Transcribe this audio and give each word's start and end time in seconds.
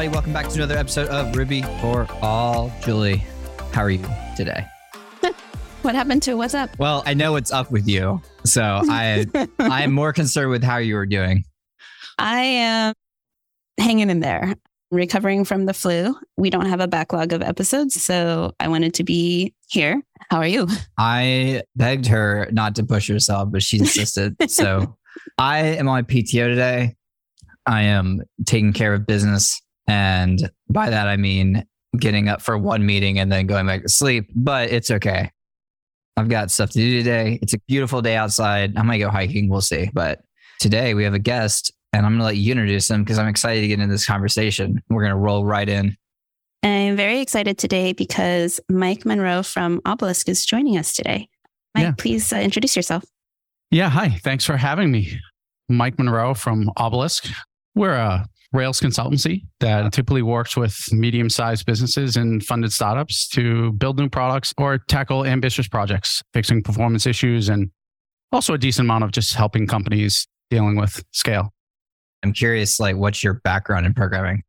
everybody. 0.00 0.14
Welcome 0.16 0.32
back 0.32 0.48
to 0.48 0.54
another 0.54 0.78
episode 0.78 1.08
of 1.08 1.36
Ruby 1.36 1.60
for 1.82 2.06
All. 2.22 2.72
Julie, 2.82 3.22
how 3.72 3.82
are 3.82 3.90
you 3.90 4.02
today? 4.36 4.66
What 5.82 5.94
happened 5.94 6.22
to 6.24 6.34
what's 6.34 6.52
up? 6.52 6.78
Well, 6.78 7.02
I 7.06 7.14
know 7.14 7.32
what's 7.32 7.50
up 7.50 7.70
with 7.70 7.88
you, 7.88 8.20
so 8.44 8.82
I 8.84 9.24
I 9.58 9.82
am 9.82 9.92
more 9.92 10.12
concerned 10.12 10.50
with 10.50 10.62
how 10.62 10.76
you 10.76 10.94
are 10.98 11.06
doing. 11.06 11.44
I 12.18 12.42
am 12.42 12.94
hanging 13.78 14.10
in 14.10 14.20
there, 14.20 14.56
recovering 14.90 15.46
from 15.46 15.64
the 15.64 15.72
flu. 15.72 16.14
We 16.36 16.50
don't 16.50 16.66
have 16.66 16.80
a 16.80 16.86
backlog 16.86 17.32
of 17.32 17.40
episodes, 17.40 18.02
so 18.02 18.52
I 18.60 18.68
wanted 18.68 18.92
to 18.94 19.04
be 19.04 19.54
here. 19.68 20.02
How 20.30 20.36
are 20.38 20.46
you? 20.46 20.66
I 20.98 21.62
begged 21.76 22.06
her 22.08 22.48
not 22.52 22.74
to 22.74 22.84
push 22.84 23.08
herself, 23.08 23.48
but 23.50 23.62
she 23.62 23.78
insisted. 23.78 24.36
so 24.50 24.98
I 25.38 25.60
am 25.60 25.88
on 25.88 26.04
PTO 26.04 26.46
today. 26.46 26.94
I 27.64 27.82
am 27.84 28.20
taking 28.44 28.74
care 28.74 28.92
of 28.92 29.06
business. 29.06 29.62
And 29.90 30.50
by 30.68 30.88
that, 30.88 31.08
I 31.08 31.16
mean 31.16 31.66
getting 31.98 32.28
up 32.28 32.40
for 32.40 32.56
one 32.56 32.86
meeting 32.86 33.18
and 33.18 33.30
then 33.30 33.48
going 33.48 33.66
back 33.66 33.82
to 33.82 33.88
sleep, 33.88 34.30
but 34.36 34.70
it's 34.70 34.88
okay. 34.88 35.32
I've 36.16 36.28
got 36.28 36.52
stuff 36.52 36.70
to 36.70 36.78
do 36.78 36.98
today. 36.98 37.40
It's 37.42 37.54
a 37.54 37.58
beautiful 37.66 38.00
day 38.00 38.14
outside. 38.14 38.76
I 38.76 38.82
might 38.82 38.98
go 38.98 39.10
hiking. 39.10 39.48
We'll 39.48 39.62
see. 39.62 39.90
But 39.92 40.20
today 40.60 40.94
we 40.94 41.02
have 41.02 41.14
a 41.14 41.18
guest 41.18 41.72
and 41.92 42.06
I'm 42.06 42.12
going 42.12 42.20
to 42.20 42.24
let 42.26 42.36
you 42.36 42.52
introduce 42.52 42.88
him 42.88 43.02
because 43.02 43.18
I'm 43.18 43.26
excited 43.26 43.62
to 43.62 43.66
get 43.68 43.80
into 43.80 43.92
this 43.92 44.06
conversation. 44.06 44.80
We're 44.88 45.02
going 45.02 45.10
to 45.10 45.16
roll 45.16 45.44
right 45.44 45.68
in. 45.68 45.96
I'm 46.62 46.94
very 46.94 47.20
excited 47.20 47.58
today 47.58 47.92
because 47.92 48.60
Mike 48.68 49.04
Munroe 49.04 49.42
from 49.42 49.80
OBLSK 49.80 50.28
is 50.28 50.46
joining 50.46 50.78
us 50.78 50.92
today. 50.92 51.28
Mike, 51.74 51.82
yeah. 51.82 51.92
please 51.98 52.32
uh, 52.32 52.36
introduce 52.36 52.76
yourself. 52.76 53.02
Yeah. 53.72 53.88
Hi. 53.88 54.10
Thanks 54.22 54.44
for 54.44 54.56
having 54.56 54.92
me. 54.92 55.18
Mike 55.68 55.98
Munroe 55.98 56.34
from 56.34 56.70
OBLSK. 56.76 57.32
We're 57.74 57.94
a 57.94 58.28
Rails 58.52 58.80
consultancy 58.80 59.46
that 59.60 59.92
typically 59.92 60.22
works 60.22 60.56
with 60.56 60.76
medium 60.92 61.30
sized 61.30 61.66
businesses 61.66 62.16
and 62.16 62.42
funded 62.44 62.72
startups 62.72 63.28
to 63.28 63.70
build 63.72 63.96
new 63.98 64.08
products 64.08 64.52
or 64.58 64.78
tackle 64.78 65.24
ambitious 65.24 65.68
projects, 65.68 66.20
fixing 66.34 66.60
performance 66.62 67.06
issues, 67.06 67.48
and 67.48 67.70
also 68.32 68.54
a 68.54 68.58
decent 68.58 68.86
amount 68.86 69.04
of 69.04 69.12
just 69.12 69.34
helping 69.34 69.68
companies 69.68 70.26
dealing 70.50 70.76
with 70.76 71.00
scale. 71.12 71.52
I'm 72.24 72.32
curious, 72.32 72.80
like, 72.80 72.96
what's 72.96 73.22
your 73.22 73.34
background 73.34 73.86
in 73.86 73.94
programming? 73.94 74.42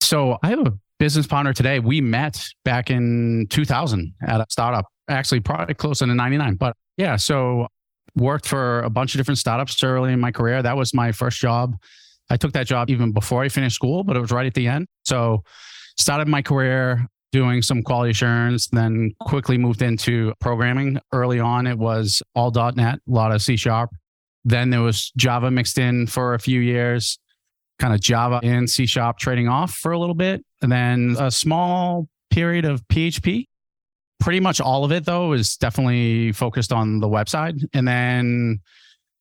So 0.00 0.38
I 0.42 0.48
have 0.48 0.66
a 0.66 0.72
business 0.98 1.26
partner 1.26 1.52
today. 1.52 1.78
We 1.78 2.00
met 2.00 2.44
back 2.64 2.90
in 2.90 3.46
2000 3.50 4.12
at 4.26 4.40
a 4.40 4.46
startup, 4.50 4.86
actually, 5.08 5.40
probably 5.40 5.74
closer 5.74 6.04
to 6.04 6.14
99. 6.14 6.56
But 6.56 6.74
yeah, 6.96 7.14
so 7.14 7.68
worked 8.16 8.46
for 8.46 8.80
a 8.80 8.90
bunch 8.90 9.14
of 9.14 9.18
different 9.18 9.38
startups 9.38 9.82
early 9.84 10.12
in 10.12 10.18
my 10.18 10.32
career. 10.32 10.62
That 10.62 10.76
was 10.76 10.92
my 10.92 11.12
first 11.12 11.38
job 11.38 11.76
I 12.30 12.36
took 12.36 12.52
that 12.52 12.66
job 12.66 12.88
even 12.90 13.12
before 13.12 13.42
I 13.42 13.48
finished 13.48 13.76
school, 13.76 14.04
but 14.04 14.16
it 14.16 14.20
was 14.20 14.30
right 14.30 14.46
at 14.46 14.54
the 14.54 14.68
end. 14.68 14.86
So 15.04 15.42
started 15.98 16.28
my 16.28 16.42
career 16.42 17.06
doing 17.32 17.62
some 17.62 17.82
quality 17.82 18.10
assurance, 18.10 18.68
then 18.68 19.12
quickly 19.20 19.58
moved 19.58 19.82
into 19.82 20.32
programming. 20.40 20.98
Early 21.12 21.40
on, 21.40 21.66
it 21.66 21.78
was 21.78 22.22
all 22.34 22.50
.NET, 22.50 22.94
a 22.94 23.00
lot 23.06 23.32
of 23.32 23.42
C 23.42 23.56
sharp. 23.56 23.90
Then 24.44 24.70
there 24.70 24.80
was 24.80 25.12
Java 25.16 25.50
mixed 25.50 25.78
in 25.78 26.06
for 26.06 26.34
a 26.34 26.38
few 26.38 26.60
years, 26.60 27.18
kind 27.78 27.92
of 27.92 28.00
Java 28.00 28.40
and 28.42 28.68
C 28.68 28.86
sharp 28.86 29.18
trading 29.18 29.48
off 29.48 29.72
for 29.72 29.92
a 29.92 29.98
little 29.98 30.14
bit. 30.14 30.44
And 30.62 30.72
then 30.72 31.16
a 31.18 31.30
small 31.30 32.08
period 32.30 32.64
of 32.64 32.86
PHP. 32.88 33.46
Pretty 34.18 34.40
much 34.40 34.60
all 34.60 34.84
of 34.84 34.92
it, 34.92 35.04
though, 35.06 35.32
is 35.32 35.56
definitely 35.56 36.32
focused 36.32 36.72
on 36.72 37.00
the 37.00 37.08
website. 37.08 37.62
And 37.72 37.88
then, 37.88 38.60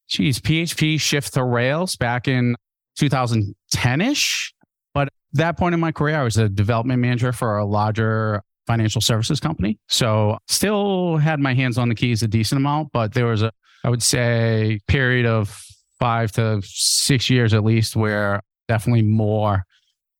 geez, 0.09 0.39
PHP 0.39 0.99
shift 0.99 1.33
to 1.35 1.43
Rails 1.43 1.95
back 1.95 2.27
in 2.27 2.55
2010 2.99 4.01
ish. 4.01 4.53
But 4.93 5.07
at 5.07 5.13
that 5.33 5.57
point 5.57 5.73
in 5.73 5.79
my 5.79 5.91
career, 5.91 6.19
I 6.19 6.23
was 6.23 6.37
a 6.37 6.49
development 6.49 6.99
manager 6.99 7.31
for 7.31 7.57
a 7.57 7.65
larger 7.65 8.41
financial 8.67 9.01
services 9.01 9.39
company. 9.39 9.79
So 9.87 10.37
still 10.47 11.17
had 11.17 11.39
my 11.39 11.53
hands 11.53 11.77
on 11.77 11.89
the 11.89 11.95
keys 11.95 12.21
a 12.21 12.27
decent 12.27 12.59
amount, 12.59 12.89
but 12.93 13.13
there 13.13 13.25
was 13.25 13.41
a, 13.41 13.51
I 13.83 13.89
would 13.89 14.03
say, 14.03 14.79
period 14.87 15.25
of 15.25 15.63
five 15.99 16.31
to 16.33 16.61
six 16.63 17.29
years 17.29 17.53
at 17.53 17.63
least 17.63 17.95
where 17.95 18.41
definitely 18.67 19.01
more 19.01 19.63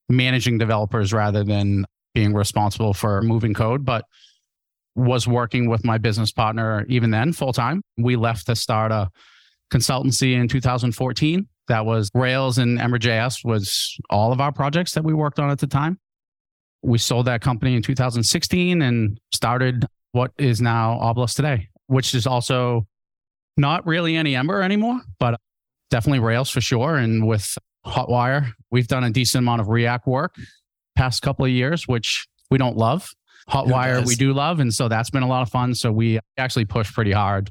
managing 0.08 0.58
developers 0.58 1.14
rather 1.14 1.44
than 1.44 1.86
being 2.16 2.34
responsible 2.34 2.94
for 2.94 3.22
moving 3.22 3.54
code. 3.54 3.86
But 3.86 4.06
was 4.96 5.28
working 5.28 5.70
with 5.70 5.86
my 5.86 5.98
business 5.98 6.32
partner 6.32 6.86
even 6.90 7.12
then 7.12 7.32
full 7.34 7.54
time. 7.54 7.82
We 7.98 8.16
left 8.16 8.48
to 8.48 8.56
start 8.56 8.92
a 8.92 9.10
consultancy 9.72 10.34
in 10.34 10.48
2014 10.48 11.48
that 11.70 11.86
was 11.86 12.10
Rails 12.14 12.58
and 12.58 12.80
Ember.js 12.80 13.46
was 13.46 13.98
all 14.10 14.32
of 14.32 14.42
our 14.42 14.52
projects 14.52 14.94
that 14.94 15.04
we 15.04 15.14
worked 15.14 15.40
on 15.40 15.50
at 15.50 15.60
the 15.60 15.68
time. 15.68 15.98
We 16.82 16.98
sold 16.98 17.28
that 17.28 17.42
company 17.42 17.76
in 17.76 17.82
2016 17.82 18.82
and 18.82 19.20
started 19.32 19.86
what 20.12 20.32
is 20.38 20.62
now 20.62 21.00
OBLSK 21.02 21.36
today, 21.36 21.70
which 21.88 22.14
is 22.14 22.28
also 22.28 22.88
not 23.58 23.86
really 23.86 24.16
any 24.16 24.36
Ember 24.36 24.62
anymore, 24.62 25.02
but 25.20 25.40
definitely 25.90 26.20
Rails 26.20 26.50
for 26.50 26.62
sure. 26.62 26.96
And 26.96 27.28
with 27.28 27.58
Hotwire, 27.86 28.52
we've 28.72 28.88
done 28.88 29.04
a 29.04 29.10
decent 29.10 29.44
amount 29.44 29.62
of 29.62 29.68
React 29.68 30.08
work 30.08 30.36
past 30.96 31.22
couple 31.22 31.46
of 31.46 31.52
years, 31.52 31.88
which 31.88 32.28
we 32.50 32.58
don't 32.58 32.78
love. 32.78 33.10
Hotwire 33.50 34.06
we 34.06 34.16
do 34.16 34.34
love, 34.34 34.60
and 34.60 34.72
so 34.72 34.88
that's 34.88 35.10
been 35.10 35.24
a 35.24 35.28
lot 35.28 35.42
of 35.42 35.50
fun. 35.50 35.74
So 35.74 35.92
we 35.92 36.20
actually 36.38 36.66
push 36.66 36.94
pretty 36.94 37.12
hard 37.12 37.50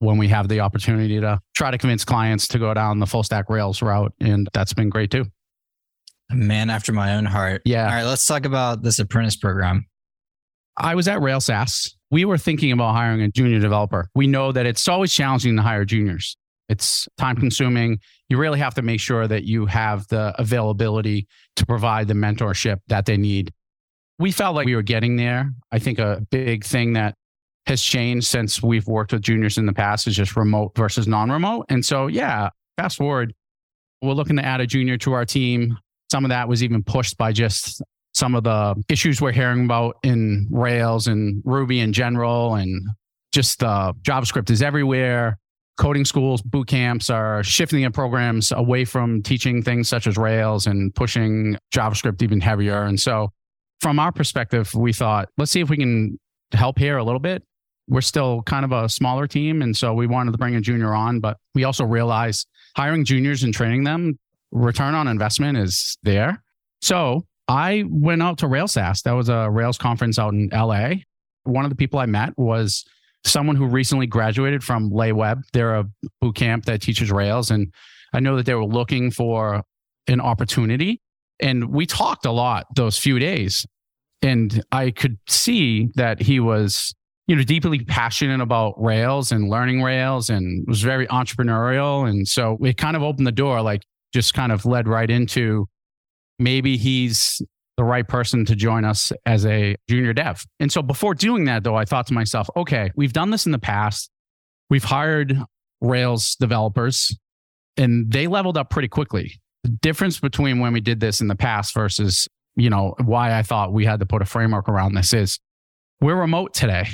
when 0.00 0.18
we 0.18 0.28
have 0.28 0.48
the 0.48 0.60
opportunity 0.60 1.20
to 1.20 1.40
try 1.54 1.70
to 1.70 1.78
convince 1.78 2.04
clients 2.04 2.48
to 2.48 2.58
go 2.58 2.74
down 2.74 2.98
the 2.98 3.06
full 3.06 3.22
stack 3.22 3.48
Rails 3.48 3.80
route. 3.82 4.12
And 4.20 4.48
that's 4.52 4.72
been 4.74 4.90
great 4.90 5.10
too. 5.10 5.26
man 6.30 6.70
after 6.70 6.92
my 6.92 7.14
own 7.14 7.24
heart. 7.24 7.62
Yeah. 7.64 7.84
All 7.86 7.92
right, 7.92 8.04
let's 8.04 8.26
talk 8.26 8.44
about 8.44 8.82
this 8.82 8.98
apprentice 8.98 9.36
program. 9.36 9.86
I 10.76 10.94
was 10.94 11.06
at 11.06 11.20
RailsSaaS. 11.20 11.94
We 12.10 12.24
were 12.24 12.38
thinking 12.38 12.72
about 12.72 12.94
hiring 12.94 13.22
a 13.22 13.30
junior 13.30 13.60
developer. 13.60 14.08
We 14.14 14.26
know 14.26 14.52
that 14.52 14.66
it's 14.66 14.88
always 14.88 15.12
challenging 15.12 15.56
to 15.56 15.62
hire 15.62 15.84
juniors. 15.84 16.36
It's 16.68 17.06
time 17.18 17.36
consuming. 17.36 17.98
You 18.28 18.38
really 18.38 18.58
have 18.58 18.74
to 18.74 18.82
make 18.82 19.00
sure 19.00 19.28
that 19.28 19.44
you 19.44 19.66
have 19.66 20.06
the 20.08 20.34
availability 20.38 21.26
to 21.56 21.66
provide 21.66 22.08
the 22.08 22.14
mentorship 22.14 22.78
that 22.88 23.06
they 23.06 23.16
need. 23.16 23.52
We 24.18 24.32
felt 24.32 24.54
like 24.56 24.66
we 24.66 24.74
were 24.74 24.82
getting 24.82 25.16
there. 25.16 25.52
I 25.70 25.78
think 25.78 25.98
a 25.98 26.22
big 26.30 26.64
thing 26.64 26.94
that 26.94 27.14
has 27.66 27.82
changed 27.82 28.26
since 28.26 28.62
we've 28.62 28.86
worked 28.86 29.12
with 29.12 29.22
juniors 29.22 29.58
in 29.58 29.66
the 29.66 29.72
past 29.72 30.06
is 30.06 30.14
just 30.14 30.36
remote 30.36 30.72
versus 30.76 31.06
non-remote. 31.06 31.66
And 31.68 31.84
so, 31.84 32.08
yeah, 32.08 32.50
fast 32.76 32.98
forward, 32.98 33.34
we're 34.02 34.12
looking 34.12 34.36
to 34.36 34.44
add 34.44 34.60
a 34.60 34.66
junior 34.66 34.98
to 34.98 35.12
our 35.12 35.24
team. 35.24 35.78
Some 36.10 36.24
of 36.24 36.28
that 36.28 36.48
was 36.48 36.62
even 36.62 36.82
pushed 36.82 37.16
by 37.16 37.32
just 37.32 37.82
some 38.14 38.34
of 38.34 38.44
the 38.44 38.80
issues 38.88 39.20
we're 39.20 39.32
hearing 39.32 39.64
about 39.64 39.96
in 40.02 40.46
Rails 40.50 41.06
and 41.06 41.42
Ruby 41.44 41.80
in 41.80 41.92
general, 41.92 42.54
and 42.54 42.86
just 43.32 43.60
the 43.60 43.94
JavaScript 44.02 44.50
is 44.50 44.62
everywhere. 44.62 45.38
Coding 45.76 46.04
schools, 46.04 46.40
boot 46.40 46.68
camps 46.68 47.10
are 47.10 47.42
shifting 47.42 47.80
their 47.80 47.90
programs 47.90 48.52
away 48.52 48.84
from 48.84 49.22
teaching 49.22 49.60
things 49.60 49.88
such 49.88 50.06
as 50.06 50.16
Rails 50.16 50.66
and 50.66 50.94
pushing 50.94 51.56
JavaScript 51.74 52.22
even 52.22 52.40
heavier. 52.40 52.84
And 52.84 53.00
so, 53.00 53.32
from 53.80 53.98
our 53.98 54.12
perspective, 54.12 54.72
we 54.74 54.92
thought, 54.92 55.30
let's 55.36 55.50
see 55.50 55.60
if 55.60 55.70
we 55.70 55.76
can 55.76 56.20
help 56.52 56.78
here 56.78 56.98
a 56.98 57.02
little 57.02 57.18
bit 57.18 57.42
we're 57.88 58.00
still 58.00 58.42
kind 58.42 58.64
of 58.64 58.72
a 58.72 58.88
smaller 58.88 59.26
team. 59.26 59.62
And 59.62 59.76
so 59.76 59.92
we 59.92 60.06
wanted 60.06 60.32
to 60.32 60.38
bring 60.38 60.54
a 60.54 60.60
junior 60.60 60.94
on, 60.94 61.20
but 61.20 61.36
we 61.54 61.64
also 61.64 61.84
realized 61.84 62.48
hiring 62.76 63.04
juniors 63.04 63.42
and 63.42 63.52
training 63.52 63.84
them, 63.84 64.18
return 64.50 64.94
on 64.94 65.08
investment 65.08 65.58
is 65.58 65.98
there. 66.02 66.42
So 66.80 67.26
I 67.48 67.84
went 67.88 68.22
out 68.22 68.38
to 68.38 68.46
RailsSaaS. 68.46 69.02
That 69.02 69.12
was 69.12 69.28
a 69.28 69.50
Rails 69.50 69.78
conference 69.78 70.18
out 70.18 70.32
in 70.32 70.48
LA. 70.52 70.94
One 71.44 71.64
of 71.64 71.70
the 71.70 71.76
people 71.76 71.98
I 71.98 72.06
met 72.06 72.36
was 72.38 72.84
someone 73.24 73.56
who 73.56 73.66
recently 73.66 74.06
graduated 74.06 74.62
from 74.62 74.90
Le 74.90 75.14
Wagon. 75.14 75.44
They're 75.52 75.76
a 75.76 75.84
boot 76.20 76.36
camp 76.36 76.64
that 76.66 76.80
teaches 76.82 77.10
Rails. 77.10 77.50
And 77.50 77.72
I 78.12 78.20
know 78.20 78.36
that 78.36 78.46
they 78.46 78.54
were 78.54 78.64
looking 78.64 79.10
for 79.10 79.62
an 80.08 80.20
opportunity. 80.20 81.00
And 81.40 81.70
we 81.70 81.84
talked 81.84 82.26
a 82.26 82.30
lot 82.30 82.66
those 82.76 82.98
few 82.98 83.18
days. 83.18 83.66
And 84.22 84.62
I 84.72 84.90
could 84.90 85.18
see 85.28 85.90
that 85.96 86.22
he 86.22 86.40
was 86.40 86.94
you 87.26 87.36
know, 87.36 87.42
deeply 87.42 87.80
passionate 87.80 88.40
about 88.40 88.74
Rails 88.82 89.32
and 89.32 89.48
learning 89.48 89.82
Rails 89.82 90.28
and 90.28 90.66
was 90.68 90.82
very 90.82 91.06
entrepreneurial. 91.06 92.08
And 92.08 92.28
so 92.28 92.58
it 92.62 92.76
kind 92.76 92.96
of 92.96 93.02
opened 93.02 93.26
the 93.26 93.32
door, 93.32 93.62
like 93.62 93.82
just 94.12 94.34
kind 94.34 94.52
of 94.52 94.66
led 94.66 94.86
right 94.86 95.10
into 95.10 95.66
maybe 96.38 96.76
he's 96.76 97.40
the 97.76 97.84
right 97.84 98.06
person 98.06 98.44
to 98.44 98.54
join 98.54 98.84
us 98.84 99.10
as 99.26 99.46
a 99.46 99.74
junior 99.88 100.12
dev. 100.12 100.44
And 100.60 100.70
so 100.70 100.82
before 100.82 101.14
doing 101.14 101.46
that, 101.46 101.64
though, 101.64 101.74
I 101.74 101.84
thought 101.84 102.06
to 102.08 102.14
myself, 102.14 102.48
okay, 102.56 102.90
we've 102.94 103.12
done 103.12 103.30
this 103.30 103.46
in 103.46 103.52
the 103.52 103.58
past. 103.58 104.10
We've 104.70 104.84
hired 104.84 105.36
Rails 105.80 106.36
developers 106.36 107.16
and 107.76 108.10
they 108.10 108.26
leveled 108.26 108.56
up 108.56 108.70
pretty 108.70 108.88
quickly. 108.88 109.40
The 109.64 109.70
difference 109.70 110.20
between 110.20 110.60
when 110.60 110.72
we 110.72 110.80
did 110.80 111.00
this 111.00 111.20
in 111.20 111.28
the 111.28 111.34
past 111.34 111.74
versus, 111.74 112.28
you 112.54 112.70
know, 112.70 112.94
why 113.02 113.36
I 113.36 113.42
thought 113.42 113.72
we 113.72 113.84
had 113.86 114.00
to 114.00 114.06
put 114.06 114.22
a 114.22 114.26
framework 114.26 114.68
around 114.68 114.94
this 114.94 115.12
is 115.12 115.40
we're 116.00 116.14
remote 116.14 116.54
today. 116.54 116.86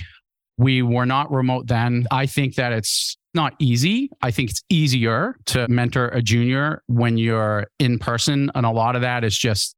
We 0.60 0.82
were 0.82 1.06
not 1.06 1.32
remote 1.32 1.66
then. 1.68 2.06
I 2.10 2.26
think 2.26 2.56
that 2.56 2.70
it's 2.72 3.16
not 3.32 3.54
easy. 3.58 4.10
I 4.20 4.30
think 4.30 4.50
it's 4.50 4.62
easier 4.68 5.36
to 5.46 5.66
mentor 5.68 6.08
a 6.08 6.20
junior 6.20 6.82
when 6.86 7.16
you're 7.16 7.66
in 7.78 7.98
person. 7.98 8.50
And 8.54 8.66
a 8.66 8.70
lot 8.70 8.94
of 8.94 9.00
that 9.00 9.24
is 9.24 9.38
just 9.38 9.74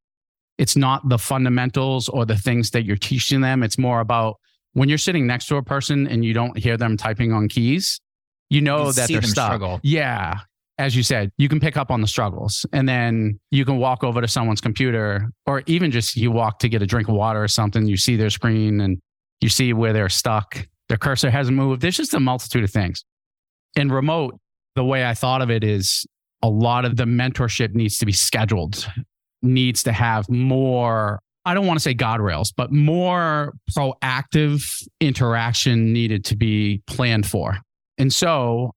it's 0.58 0.74
not 0.74 1.08
the 1.08 1.18
fundamentals 1.18 2.08
or 2.08 2.24
the 2.26 2.36
things 2.36 2.70
that 2.70 2.84
you're 2.84 2.96
teaching 2.96 3.40
them. 3.42 3.62
It's 3.62 3.78
more 3.78 4.00
about 4.00 4.40
when 4.72 4.88
you're 4.88 4.98
sitting 4.98 5.24
next 5.24 5.46
to 5.46 5.56
a 5.56 5.62
person 5.62 6.08
and 6.08 6.24
you 6.24 6.34
don't 6.34 6.58
hear 6.58 6.76
them 6.76 6.96
typing 6.96 7.32
on 7.32 7.48
keys, 7.48 8.00
you 8.50 8.60
know 8.60 8.86
You 8.86 8.92
that 8.94 9.08
they're 9.08 9.22
stuck. 9.22 9.46
struggle. 9.46 9.78
Yeah. 9.84 10.40
As 10.78 10.96
you 10.96 11.04
said, 11.04 11.30
you 11.38 11.48
can 11.48 11.60
pick 11.60 11.76
up 11.76 11.92
on 11.92 12.00
the 12.00 12.08
struggles 12.08 12.66
and 12.72 12.88
then 12.88 13.38
you 13.52 13.64
can 13.64 13.76
walk 13.78 14.02
over 14.02 14.20
to 14.20 14.26
someone's 14.26 14.60
computer 14.60 15.30
or 15.46 15.62
even 15.66 15.92
just 15.92 16.16
you 16.16 16.32
walk 16.32 16.58
to 16.60 16.68
get 16.68 16.82
a 16.82 16.86
drink 16.86 17.08
of 17.08 17.14
water 17.14 17.40
or 17.40 17.46
something. 17.46 17.86
You 17.86 17.96
see 17.96 18.16
their 18.16 18.30
screen 18.30 18.80
and 18.80 18.98
you 19.40 19.48
see 19.48 19.72
where 19.72 19.92
they're 19.92 20.08
stuck. 20.08 20.66
Their 20.92 20.98
cursor 20.98 21.30
hasn't 21.30 21.56
moved. 21.56 21.80
There's 21.80 21.96
just 21.96 22.12
a 22.12 22.20
multitude 22.20 22.64
of 22.64 22.70
things. 22.70 23.02
In 23.76 23.90
remote, 23.90 24.38
the 24.74 24.84
way 24.84 25.06
I 25.06 25.14
thought 25.14 25.40
of 25.40 25.50
it 25.50 25.64
is 25.64 26.04
a 26.42 26.50
lot 26.50 26.84
of 26.84 26.96
the 26.96 27.04
mentorship 27.04 27.74
needs 27.74 27.96
to 27.96 28.04
be 28.04 28.12
scheduled, 28.12 28.86
needs 29.40 29.84
to 29.84 29.92
have 29.92 30.28
more, 30.28 31.20
I 31.46 31.54
don't 31.54 31.66
want 31.66 31.78
to 31.78 31.82
say 31.82 31.94
guardrails, 31.94 32.52
but 32.54 32.72
more 32.72 33.54
proactive 33.74 34.62
interaction 35.00 35.94
needed 35.94 36.26
to 36.26 36.36
be 36.36 36.82
planned 36.86 37.24
for. 37.24 37.56
And 37.96 38.12
so 38.12 38.72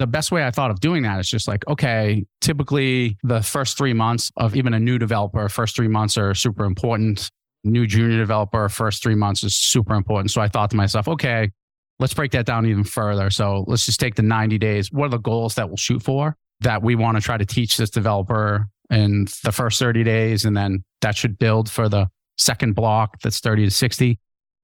the 0.00 0.06
best 0.06 0.30
way 0.30 0.46
I 0.46 0.50
thought 0.50 0.70
of 0.70 0.80
doing 0.80 1.04
that 1.04 1.18
is 1.18 1.30
just 1.30 1.48
like, 1.48 1.66
okay, 1.66 2.26
typically 2.42 3.16
the 3.22 3.40
first 3.40 3.78
three 3.78 3.94
months 3.94 4.30
of 4.36 4.54
even 4.54 4.74
a 4.74 4.78
new 4.78 4.98
developer, 4.98 5.48
first 5.48 5.76
three 5.76 5.88
months 5.88 6.18
are 6.18 6.34
super 6.34 6.66
important. 6.66 7.30
New 7.64 7.86
junior 7.86 8.18
developer, 8.18 8.68
first 8.68 9.02
three 9.02 9.14
months 9.14 9.42
is 9.44 9.56
super 9.56 9.94
important. 9.94 10.30
So 10.30 10.40
I 10.40 10.48
thought 10.48 10.70
to 10.70 10.76
myself, 10.76 11.08
okay, 11.08 11.50
let's 11.98 12.14
break 12.14 12.30
that 12.32 12.46
down 12.46 12.66
even 12.66 12.84
further. 12.84 13.30
So 13.30 13.64
let's 13.66 13.86
just 13.86 14.00
take 14.00 14.14
the 14.14 14.22
90 14.22 14.58
days. 14.58 14.92
What 14.92 15.06
are 15.06 15.10
the 15.10 15.18
goals 15.18 15.54
that 15.56 15.68
we'll 15.68 15.76
shoot 15.76 16.02
for 16.02 16.36
that 16.60 16.82
we 16.82 16.94
want 16.94 17.16
to 17.16 17.22
try 17.22 17.36
to 17.36 17.46
teach 17.46 17.76
this 17.76 17.90
developer 17.90 18.68
in 18.90 19.26
the 19.44 19.52
first 19.52 19.78
30 19.78 20.04
days? 20.04 20.44
And 20.44 20.56
then 20.56 20.84
that 21.00 21.16
should 21.16 21.38
build 21.38 21.70
for 21.70 21.88
the 21.88 22.08
second 22.36 22.74
block 22.74 23.20
that's 23.22 23.40
30 23.40 23.66
to 23.66 23.70
60. 23.70 24.18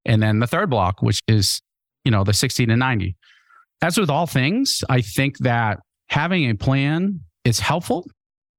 And 0.07 0.23
then 0.23 0.39
the 0.39 0.47
third 0.47 0.71
block, 0.71 1.03
which 1.03 1.21
is, 1.27 1.61
you 2.05 2.11
know, 2.11 2.25
the 2.25 2.33
60 2.33 2.67
to 2.67 2.77
90. 2.77 3.17
As 3.83 3.99
with 3.99 4.11
all 4.11 4.27
things, 4.27 4.85
I 4.89 5.01
think 5.01 5.39
that 5.39 5.81
having 6.09 6.49
a 6.49 6.55
plan 6.55 7.21
is 7.45 7.59
helpful, 7.59 8.07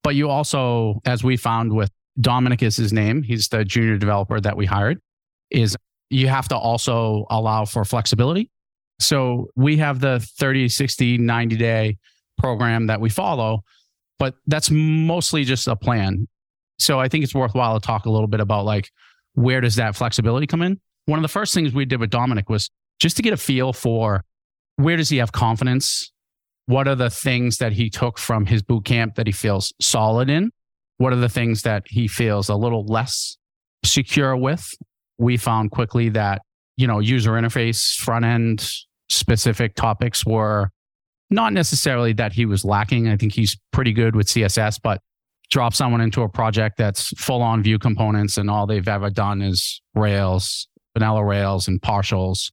but 0.03 0.15
you 0.15 0.29
also, 0.29 1.01
as 1.05 1.23
we 1.23 1.37
found 1.37 1.73
with 1.73 1.89
Dominic 2.19 2.63
is 2.63 2.77
his 2.77 2.93
name, 2.93 3.23
he's 3.23 3.47
the 3.49 3.65
junior 3.65 3.97
developer 3.97 4.39
that 4.39 4.55
we 4.55 4.65
hired, 4.65 4.99
is 5.51 5.75
you 6.09 6.27
have 6.27 6.47
to 6.49 6.57
also 6.57 7.25
allow 7.29 7.65
for 7.65 7.83
flexibility. 7.83 8.49
So 8.99 9.49
we 9.55 9.77
have 9.77 9.99
the 9.99 10.19
30, 10.19 10.69
60, 10.69 11.17
90 11.17 11.55
day 11.57 11.97
program 12.37 12.87
that 12.87 13.01
we 13.01 13.09
follow, 13.09 13.63
but 14.19 14.35
that's 14.47 14.71
mostly 14.71 15.43
just 15.43 15.67
a 15.67 15.75
plan. 15.75 16.27
So 16.79 16.99
I 16.99 17.07
think 17.07 17.23
it's 17.23 17.35
worthwhile 17.35 17.79
to 17.79 17.85
talk 17.85 18.05
a 18.05 18.09
little 18.09 18.27
bit 18.27 18.39
about 18.39 18.65
like 18.65 18.89
where 19.33 19.61
does 19.61 19.75
that 19.75 19.95
flexibility 19.95 20.47
come 20.47 20.61
in? 20.61 20.79
One 21.05 21.19
of 21.19 21.23
the 21.23 21.29
first 21.29 21.53
things 21.53 21.73
we 21.73 21.85
did 21.85 21.99
with 21.99 22.09
Dominic 22.09 22.49
was 22.49 22.69
just 22.99 23.17
to 23.17 23.21
get 23.21 23.33
a 23.33 23.37
feel 23.37 23.73
for 23.73 24.23
where 24.77 24.97
does 24.97 25.09
he 25.09 25.17
have 25.17 25.31
confidence? 25.31 26.11
What 26.67 26.87
are 26.87 26.95
the 26.95 27.09
things 27.09 27.57
that 27.57 27.73
he 27.73 27.89
took 27.89 28.17
from 28.17 28.45
his 28.45 28.63
boot 28.63 28.85
camp 28.85 29.15
that 29.15 29.27
he 29.27 29.33
feels 29.33 29.73
solid 29.79 30.29
in? 30.29 30.51
What 30.97 31.13
are 31.13 31.17
the 31.17 31.29
things 31.29 31.63
that 31.63 31.83
he 31.87 32.07
feels 32.07 32.49
a 32.49 32.55
little 32.55 32.85
less 32.85 33.37
secure 33.83 34.35
with? 34.35 34.67
We 35.17 35.37
found 35.37 35.71
quickly 35.71 36.09
that, 36.09 36.41
you 36.77 36.87
know, 36.87 36.99
user 36.99 37.31
interface, 37.31 37.95
front 37.95 38.25
end 38.25 38.69
specific 39.09 39.75
topics 39.75 40.25
were 40.25 40.69
not 41.29 41.53
necessarily 41.53 42.13
that 42.13 42.33
he 42.33 42.45
was 42.45 42.63
lacking. 42.63 43.07
I 43.07 43.17
think 43.17 43.33
he's 43.33 43.57
pretty 43.71 43.93
good 43.93 44.15
with 44.15 44.27
CSS, 44.27 44.79
but 44.81 45.01
drop 45.51 45.73
someone 45.73 46.01
into 46.01 46.21
a 46.21 46.29
project 46.29 46.77
that's 46.77 47.09
full 47.19 47.41
on 47.41 47.63
view 47.63 47.79
components 47.79 48.37
and 48.37 48.49
all 48.49 48.65
they've 48.65 48.87
ever 48.87 49.09
done 49.09 49.41
is 49.41 49.81
Rails, 49.93 50.67
vanilla 50.97 51.23
Rails 51.23 51.67
and 51.67 51.81
partials. 51.81 52.51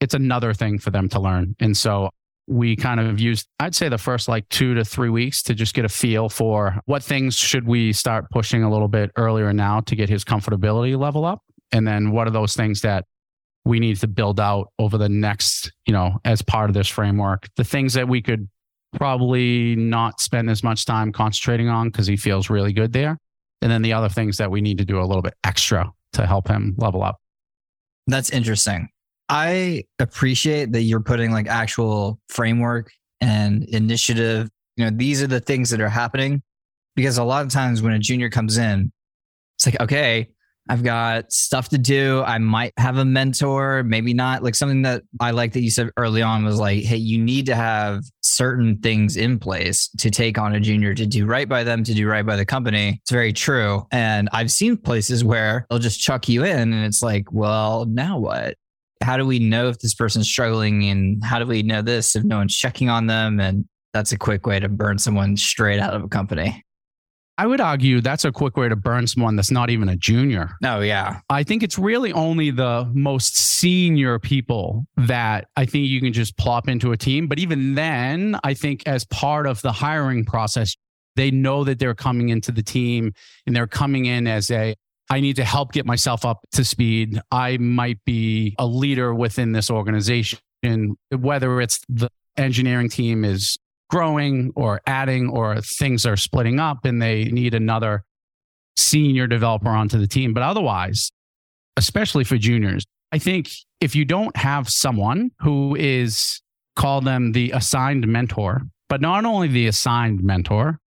It's 0.00 0.14
another 0.14 0.54
thing 0.54 0.78
for 0.78 0.90
them 0.90 1.08
to 1.10 1.20
learn. 1.20 1.56
And 1.60 1.76
so 1.76 2.10
we 2.48 2.76
kind 2.76 2.98
of 2.98 3.20
used, 3.20 3.46
I'd 3.60 3.74
say 3.74 3.88
the 3.88 3.98
first 3.98 4.28
like 4.28 4.48
two 4.48 4.74
to 4.74 4.84
three 4.84 5.10
weeks 5.10 5.42
to 5.44 5.54
just 5.54 5.74
get 5.74 5.84
a 5.84 5.88
feel 5.88 6.28
for 6.28 6.80
what 6.86 7.02
things 7.02 7.36
should 7.36 7.66
we 7.66 7.92
start 7.92 8.30
pushing 8.30 8.62
a 8.62 8.70
little 8.70 8.88
bit 8.88 9.10
earlier 9.16 9.52
now 9.52 9.80
to 9.80 9.94
get 9.94 10.08
his 10.08 10.24
comfortability 10.24 10.98
level 10.98 11.24
up. 11.24 11.42
And 11.72 11.86
then 11.86 12.10
what 12.10 12.26
are 12.26 12.30
those 12.30 12.54
things 12.54 12.80
that 12.80 13.04
we 13.64 13.78
need 13.78 13.98
to 13.98 14.08
build 14.08 14.40
out 14.40 14.68
over 14.78 14.96
the 14.96 15.10
next, 15.10 15.70
you 15.86 15.92
know, 15.92 16.18
as 16.24 16.40
part 16.40 16.70
of 16.70 16.74
this 16.74 16.88
framework, 16.88 17.46
the 17.56 17.64
things 17.64 17.92
that 17.94 18.08
we 18.08 18.22
could 18.22 18.48
probably 18.94 19.76
not 19.76 20.18
spend 20.20 20.48
as 20.48 20.64
much 20.64 20.86
time 20.86 21.12
concentrating 21.12 21.68
on 21.68 21.88
because 21.88 22.06
he 22.06 22.16
feels 22.16 22.48
really 22.48 22.72
good 22.72 22.94
there. 22.94 23.18
And 23.60 23.70
then 23.70 23.82
the 23.82 23.92
other 23.92 24.08
things 24.08 24.38
that 24.38 24.50
we 24.50 24.62
need 24.62 24.78
to 24.78 24.84
do 24.84 25.00
a 25.00 25.04
little 25.04 25.22
bit 25.22 25.34
extra 25.44 25.90
to 26.14 26.26
help 26.26 26.48
him 26.48 26.74
level 26.78 27.02
up. 27.02 27.16
That's 28.06 28.30
interesting. 28.30 28.88
I 29.28 29.84
appreciate 29.98 30.72
that 30.72 30.82
you're 30.82 31.00
putting 31.00 31.32
like 31.32 31.46
actual 31.46 32.18
framework 32.28 32.90
and 33.20 33.64
initiative. 33.64 34.48
You 34.76 34.86
know, 34.86 34.90
these 34.94 35.22
are 35.22 35.26
the 35.26 35.40
things 35.40 35.70
that 35.70 35.80
are 35.80 35.88
happening 35.88 36.42
because 36.96 37.18
a 37.18 37.24
lot 37.24 37.44
of 37.44 37.52
times 37.52 37.82
when 37.82 37.92
a 37.92 37.98
junior 37.98 38.30
comes 38.30 38.58
in, 38.58 38.92
it's 39.56 39.66
like, 39.66 39.80
okay, 39.80 40.28
I've 40.70 40.82
got 40.82 41.32
stuff 41.32 41.70
to 41.70 41.78
do. 41.78 42.22
I 42.26 42.38
might 42.38 42.72
have 42.76 42.98
a 42.98 43.04
mentor, 43.04 43.82
maybe 43.84 44.12
not. 44.12 44.42
Like 44.42 44.54
something 44.54 44.82
that 44.82 45.02
I 45.18 45.30
like 45.30 45.52
that 45.54 45.62
you 45.62 45.70
said 45.70 45.90
early 45.96 46.20
on 46.20 46.44
was 46.44 46.60
like, 46.60 46.84
hey, 46.84 46.96
you 46.96 47.18
need 47.18 47.46
to 47.46 47.54
have 47.54 48.02
certain 48.20 48.78
things 48.78 49.16
in 49.16 49.38
place 49.38 49.88
to 49.98 50.10
take 50.10 50.36
on 50.36 50.54
a 50.54 50.60
junior 50.60 50.94
to 50.94 51.06
do 51.06 51.24
right 51.26 51.48
by 51.48 51.64
them, 51.64 51.84
to 51.84 51.94
do 51.94 52.06
right 52.06 52.24
by 52.24 52.36
the 52.36 52.44
company. 52.44 53.00
It's 53.02 53.10
very 53.10 53.32
true. 53.32 53.86
And 53.90 54.28
I've 54.32 54.52
seen 54.52 54.76
places 54.76 55.24
where 55.24 55.66
they'll 55.70 55.78
just 55.78 56.00
chuck 56.00 56.28
you 56.28 56.44
in 56.44 56.72
and 56.72 56.84
it's 56.84 57.02
like, 57.02 57.32
well, 57.32 57.86
now 57.86 58.18
what? 58.18 58.54
How 59.02 59.16
do 59.16 59.24
we 59.24 59.38
know 59.38 59.68
if 59.68 59.78
this 59.78 59.94
person's 59.94 60.28
struggling? 60.28 60.84
And 60.84 61.24
how 61.24 61.38
do 61.38 61.46
we 61.46 61.62
know 61.62 61.82
this 61.82 62.16
if 62.16 62.24
no 62.24 62.38
one's 62.38 62.56
checking 62.56 62.88
on 62.88 63.06
them? 63.06 63.40
And 63.40 63.64
that's 63.92 64.12
a 64.12 64.18
quick 64.18 64.46
way 64.46 64.60
to 64.60 64.68
burn 64.68 64.98
someone 64.98 65.36
straight 65.36 65.80
out 65.80 65.94
of 65.94 66.04
a 66.04 66.08
company. 66.08 66.64
I 67.38 67.46
would 67.46 67.60
argue 67.60 68.00
that's 68.00 68.24
a 68.24 68.32
quick 68.32 68.56
way 68.56 68.68
to 68.68 68.74
burn 68.74 69.06
someone 69.06 69.36
that's 69.36 69.52
not 69.52 69.70
even 69.70 69.88
a 69.88 69.94
junior. 69.94 70.50
Oh, 70.64 70.80
yeah. 70.80 71.20
I 71.30 71.44
think 71.44 71.62
it's 71.62 71.78
really 71.78 72.12
only 72.12 72.50
the 72.50 72.90
most 72.92 73.38
senior 73.38 74.18
people 74.18 74.86
that 74.96 75.46
I 75.56 75.64
think 75.64 75.86
you 75.86 76.00
can 76.00 76.12
just 76.12 76.36
plop 76.36 76.68
into 76.68 76.90
a 76.90 76.96
team. 76.96 77.28
But 77.28 77.38
even 77.38 77.76
then, 77.76 78.36
I 78.42 78.54
think 78.54 78.82
as 78.86 79.04
part 79.04 79.46
of 79.46 79.62
the 79.62 79.70
hiring 79.70 80.24
process, 80.24 80.76
they 81.14 81.30
know 81.30 81.62
that 81.62 81.78
they're 81.78 81.94
coming 81.94 82.30
into 82.30 82.50
the 82.50 82.62
team 82.62 83.12
and 83.46 83.54
they're 83.54 83.68
coming 83.68 84.06
in 84.06 84.26
as 84.26 84.50
a, 84.50 84.74
I 85.10 85.20
need 85.20 85.36
to 85.36 85.44
help 85.44 85.72
get 85.72 85.86
myself 85.86 86.24
up 86.24 86.40
to 86.52 86.64
speed. 86.64 87.20
I 87.30 87.56
might 87.56 88.04
be 88.04 88.54
a 88.58 88.66
leader 88.66 89.14
within 89.14 89.52
this 89.52 89.70
organization, 89.70 90.38
whether 91.10 91.60
it's 91.60 91.80
the 91.88 92.10
engineering 92.36 92.88
team 92.88 93.24
is 93.24 93.56
growing 93.90 94.52
or 94.54 94.80
adding 94.86 95.30
or 95.30 95.60
things 95.62 96.04
are 96.04 96.16
splitting 96.16 96.60
up 96.60 96.84
and 96.84 97.00
they 97.00 97.24
need 97.24 97.54
another 97.54 98.04
senior 98.76 99.26
developer 99.26 99.70
onto 99.70 99.98
the 99.98 100.06
team. 100.06 100.34
But 100.34 100.42
otherwise, 100.42 101.10
especially 101.76 102.24
for 102.24 102.36
juniors, 102.36 102.84
I 103.12 103.18
think 103.18 103.50
if 103.80 103.96
you 103.96 104.04
don't 104.04 104.36
have 104.36 104.68
someone 104.68 105.30
who 105.40 105.74
is 105.76 106.42
call 106.76 107.00
them 107.00 107.32
the 107.32 107.50
assigned 107.52 108.06
mentor, 108.06 108.62
but 108.88 109.00
not 109.00 109.24
only 109.24 109.48
the 109.48 109.66
assigned 109.66 110.22
mentor, 110.22 110.78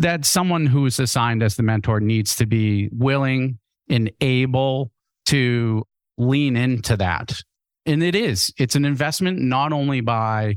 that 0.00 0.24
someone 0.24 0.64
who's 0.64 0.98
assigned 0.98 1.42
as 1.42 1.56
the 1.56 1.62
mentor 1.62 2.00
needs 2.00 2.34
to 2.36 2.46
be 2.46 2.88
willing 2.90 3.58
and 3.88 4.10
able 4.22 4.90
to 5.26 5.84
lean 6.16 6.56
into 6.56 6.96
that. 6.96 7.42
And 7.84 8.02
it 8.02 8.14
is, 8.14 8.52
it's 8.58 8.76
an 8.76 8.86
investment 8.86 9.40
not 9.40 9.72
only 9.72 10.00
by 10.00 10.56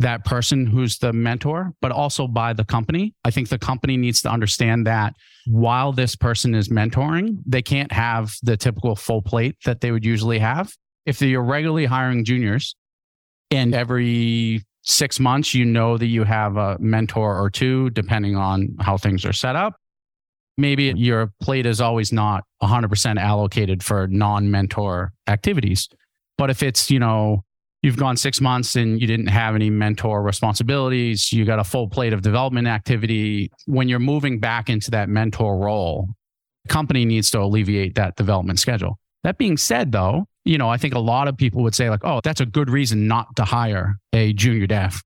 that 0.00 0.24
person 0.24 0.66
who's 0.66 0.98
the 0.98 1.12
mentor, 1.12 1.72
but 1.80 1.92
also 1.92 2.26
by 2.26 2.52
the 2.52 2.64
company. 2.64 3.14
I 3.22 3.30
think 3.30 3.48
the 3.48 3.58
company 3.58 3.96
needs 3.96 4.22
to 4.22 4.30
understand 4.30 4.86
that 4.86 5.14
while 5.46 5.92
this 5.92 6.16
person 6.16 6.54
is 6.54 6.68
mentoring, 6.68 7.36
they 7.46 7.62
can't 7.62 7.92
have 7.92 8.34
the 8.42 8.56
typical 8.56 8.96
full 8.96 9.22
plate 9.22 9.56
that 9.66 9.82
they 9.82 9.92
would 9.92 10.04
usually 10.04 10.38
have. 10.40 10.74
If 11.06 11.18
they're 11.18 11.40
regularly 11.40 11.84
hiring 11.86 12.24
juniors 12.24 12.74
and 13.50 13.74
every 13.74 14.64
six 14.82 15.20
months, 15.20 15.54
you 15.54 15.64
know 15.64 15.98
that 15.98 16.06
you 16.06 16.24
have 16.24 16.56
a 16.56 16.76
mentor 16.78 17.38
or 17.38 17.50
two, 17.50 17.90
depending 17.90 18.36
on 18.36 18.76
how 18.80 18.96
things 18.96 19.24
are 19.24 19.32
set 19.32 19.56
up. 19.56 19.76
Maybe 20.56 20.90
mm-hmm. 20.90 20.98
your 20.98 21.32
plate 21.40 21.66
is 21.66 21.80
always 21.80 22.12
not 22.12 22.44
100% 22.62 23.18
allocated 23.18 23.82
for 23.82 24.06
non 24.06 24.50
mentor 24.50 25.12
activities. 25.26 25.88
But 26.36 26.50
if 26.50 26.62
it's, 26.62 26.90
you 26.90 26.98
know, 26.98 27.44
you've 27.82 27.96
gone 27.96 28.16
six 28.16 28.40
months 28.40 28.76
and 28.76 29.00
you 29.00 29.06
didn't 29.06 29.28
have 29.28 29.54
any 29.54 29.70
mentor 29.70 30.22
responsibilities, 30.22 31.32
you 31.32 31.44
got 31.44 31.58
a 31.58 31.64
full 31.64 31.88
plate 31.88 32.12
of 32.12 32.22
development 32.22 32.66
activity. 32.66 33.50
When 33.66 33.88
you're 33.88 33.98
moving 33.98 34.38
back 34.38 34.68
into 34.68 34.90
that 34.92 35.08
mentor 35.08 35.58
role, 35.58 36.08
the 36.64 36.68
company 36.68 37.04
needs 37.04 37.30
to 37.30 37.40
alleviate 37.40 37.94
that 37.94 38.16
development 38.16 38.58
schedule. 38.58 38.99
That 39.24 39.38
being 39.38 39.56
said, 39.56 39.92
though, 39.92 40.26
you 40.44 40.56
know, 40.58 40.68
I 40.68 40.76
think 40.76 40.94
a 40.94 40.98
lot 40.98 41.28
of 41.28 41.36
people 41.36 41.62
would 41.62 41.74
say, 41.74 41.90
like, 41.90 42.04
oh, 42.04 42.20
that's 42.24 42.40
a 42.40 42.46
good 42.46 42.70
reason 42.70 43.06
not 43.06 43.36
to 43.36 43.44
hire 43.44 43.96
a 44.12 44.32
junior 44.32 44.66
dev. 44.66 45.00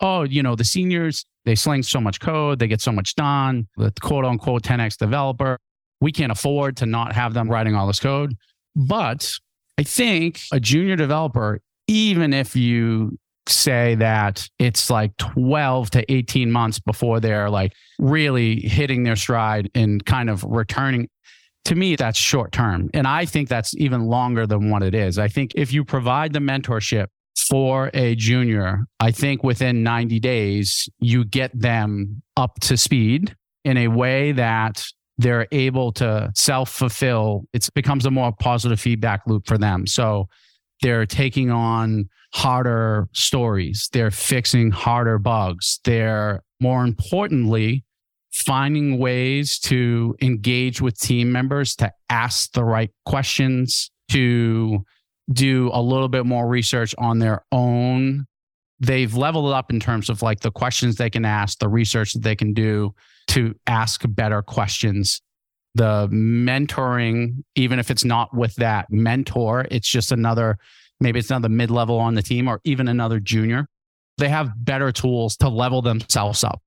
Oh, 0.00 0.22
you 0.22 0.42
know, 0.42 0.56
the 0.56 0.64
seniors, 0.64 1.24
they 1.44 1.54
sling 1.54 1.82
so 1.84 2.00
much 2.00 2.20
code, 2.20 2.58
they 2.58 2.66
get 2.66 2.80
so 2.80 2.90
much 2.90 3.14
done, 3.14 3.68
the 3.76 3.92
quote 4.00 4.24
unquote 4.24 4.62
10x 4.62 4.96
developer. 4.96 5.58
we 6.00 6.10
can't 6.12 6.32
afford 6.32 6.76
to 6.78 6.86
not 6.86 7.14
have 7.14 7.32
them 7.32 7.48
writing 7.48 7.74
all 7.74 7.86
this 7.86 8.00
code. 8.00 8.34
But 8.74 9.30
I 9.78 9.84
think 9.84 10.40
a 10.52 10.58
junior 10.58 10.96
developer, 10.96 11.60
even 11.86 12.34
if 12.34 12.56
you 12.56 13.18
say 13.46 13.94
that 13.96 14.48
it's 14.58 14.90
like 14.90 15.16
12 15.18 15.90
to 15.90 16.12
18 16.12 16.50
months 16.50 16.78
before 16.78 17.20
they're 17.20 17.50
like 17.50 17.72
really 17.98 18.60
hitting 18.60 19.02
their 19.04 19.16
stride 19.16 19.70
and 19.74 20.04
kind 20.04 20.30
of 20.30 20.42
returning 20.44 21.08
to 21.64 21.74
me 21.74 21.96
that's 21.96 22.18
short 22.18 22.52
term 22.52 22.88
and 22.94 23.06
i 23.06 23.24
think 23.24 23.48
that's 23.48 23.74
even 23.76 24.06
longer 24.06 24.46
than 24.46 24.70
what 24.70 24.82
it 24.82 24.94
is 24.94 25.18
i 25.18 25.28
think 25.28 25.52
if 25.54 25.72
you 25.72 25.84
provide 25.84 26.32
the 26.32 26.38
mentorship 26.38 27.06
for 27.36 27.90
a 27.94 28.14
junior 28.14 28.86
i 29.00 29.10
think 29.10 29.42
within 29.42 29.82
90 29.82 30.20
days 30.20 30.88
you 30.98 31.24
get 31.24 31.50
them 31.58 32.22
up 32.36 32.58
to 32.60 32.76
speed 32.76 33.34
in 33.64 33.76
a 33.76 33.88
way 33.88 34.32
that 34.32 34.84
they're 35.18 35.46
able 35.52 35.92
to 35.92 36.30
self 36.34 36.70
fulfill 36.70 37.42
it 37.52 37.68
becomes 37.74 38.04
a 38.06 38.10
more 38.10 38.32
positive 38.40 38.80
feedback 38.80 39.22
loop 39.26 39.46
for 39.46 39.58
them 39.58 39.86
so 39.86 40.28
they're 40.82 41.06
taking 41.06 41.50
on 41.50 42.08
harder 42.34 43.08
stories. 43.12 43.88
They're 43.92 44.10
fixing 44.10 44.70
harder 44.70 45.18
bugs. 45.18 45.80
They're 45.84 46.42
more 46.60 46.84
importantly, 46.84 47.84
finding 48.34 48.98
ways 48.98 49.60
to 49.60 50.16
engage 50.20 50.80
with 50.80 50.98
team 50.98 51.30
members 51.30 51.76
to 51.76 51.90
ask 52.10 52.52
the 52.52 52.64
right 52.64 52.90
questions, 53.06 53.92
to 54.10 54.84
do 55.32 55.70
a 55.72 55.80
little 55.80 56.08
bit 56.08 56.26
more 56.26 56.48
research 56.48 56.94
on 56.98 57.20
their 57.20 57.44
own. 57.52 58.26
They've 58.80 59.14
leveled 59.14 59.52
up 59.52 59.70
in 59.70 59.78
terms 59.78 60.10
of 60.10 60.20
like 60.20 60.40
the 60.40 60.50
questions 60.50 60.96
they 60.96 61.10
can 61.10 61.24
ask, 61.24 61.60
the 61.60 61.68
research 61.68 62.12
that 62.14 62.22
they 62.22 62.34
can 62.34 62.52
do 62.52 62.92
to 63.28 63.54
ask 63.68 64.02
better 64.06 64.42
questions. 64.42 65.22
The 65.76 66.08
mentoring, 66.08 67.44
even 67.54 67.78
if 67.78 67.90
it's 67.90 68.04
not 68.04 68.34
with 68.36 68.56
that 68.56 68.90
mentor, 68.90 69.66
it's 69.70 69.88
just 69.88 70.10
another 70.10 70.58
maybe 71.00 71.20
it's 71.20 71.30
another 71.30 71.48
mid 71.48 71.70
level 71.70 71.98
on 71.98 72.14
the 72.14 72.22
team 72.22 72.48
or 72.48 72.60
even 72.64 72.88
another 72.88 73.20
junior, 73.20 73.68
they 74.18 74.28
have 74.28 74.52
better 74.56 74.90
tools 74.90 75.36
to 75.36 75.48
level 75.48 75.82
themselves 75.82 76.42
up. 76.42 76.60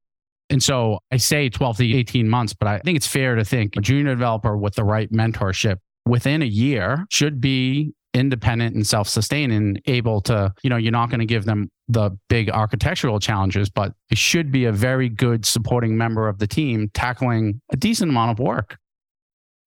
And 0.50 0.63
so 0.63 1.00
I 1.12 1.18
say 1.18 1.50
12 1.50 1.77
to 1.77 1.94
18 1.98 2.30
months, 2.30 2.54
but 2.54 2.68
I 2.68 2.80
think 2.80 2.96
it's 2.96 3.08
fair 3.08 3.36
to 3.36 3.44
think 3.44 3.75
a 3.75 3.82
junior 3.82 4.13
developer 4.13 4.58
with 4.58 4.75
the 4.75 4.84
right 4.84 5.12
mentorship 5.12 5.77
within 6.06 6.42
a 6.42 6.46
year 6.46 7.06
should 7.10 7.42
be 7.42 7.94
independent 8.13 8.75
and 8.75 8.88
self-sustaining 8.88 9.77
able 9.86 10.22
to, 10.22 10.54
you 10.63 10.70
know, 10.70 10.77
you're 10.77 10.92
not 10.92 11.10
going 11.10 11.20
to 11.20 11.25
give 11.25 11.46
them 11.46 11.70
the 11.88 12.12
big 12.30 12.50
architectural 12.50 13.20
challenges, 13.20 13.70
but 13.70 13.94
it 14.10 14.18
should 14.18 14.51
be 14.51 14.66
a 14.66 14.72
very 14.72 15.10
good 15.10 15.46
supporting 15.46 15.98
member 15.98 16.27
of 16.27 16.39
the 16.39 16.48
team 16.48 16.89
tackling 16.94 17.62
a 17.72 17.77
decent 17.77 18.10
amount 18.10 18.32
of 18.32 18.39
work. 18.39 18.77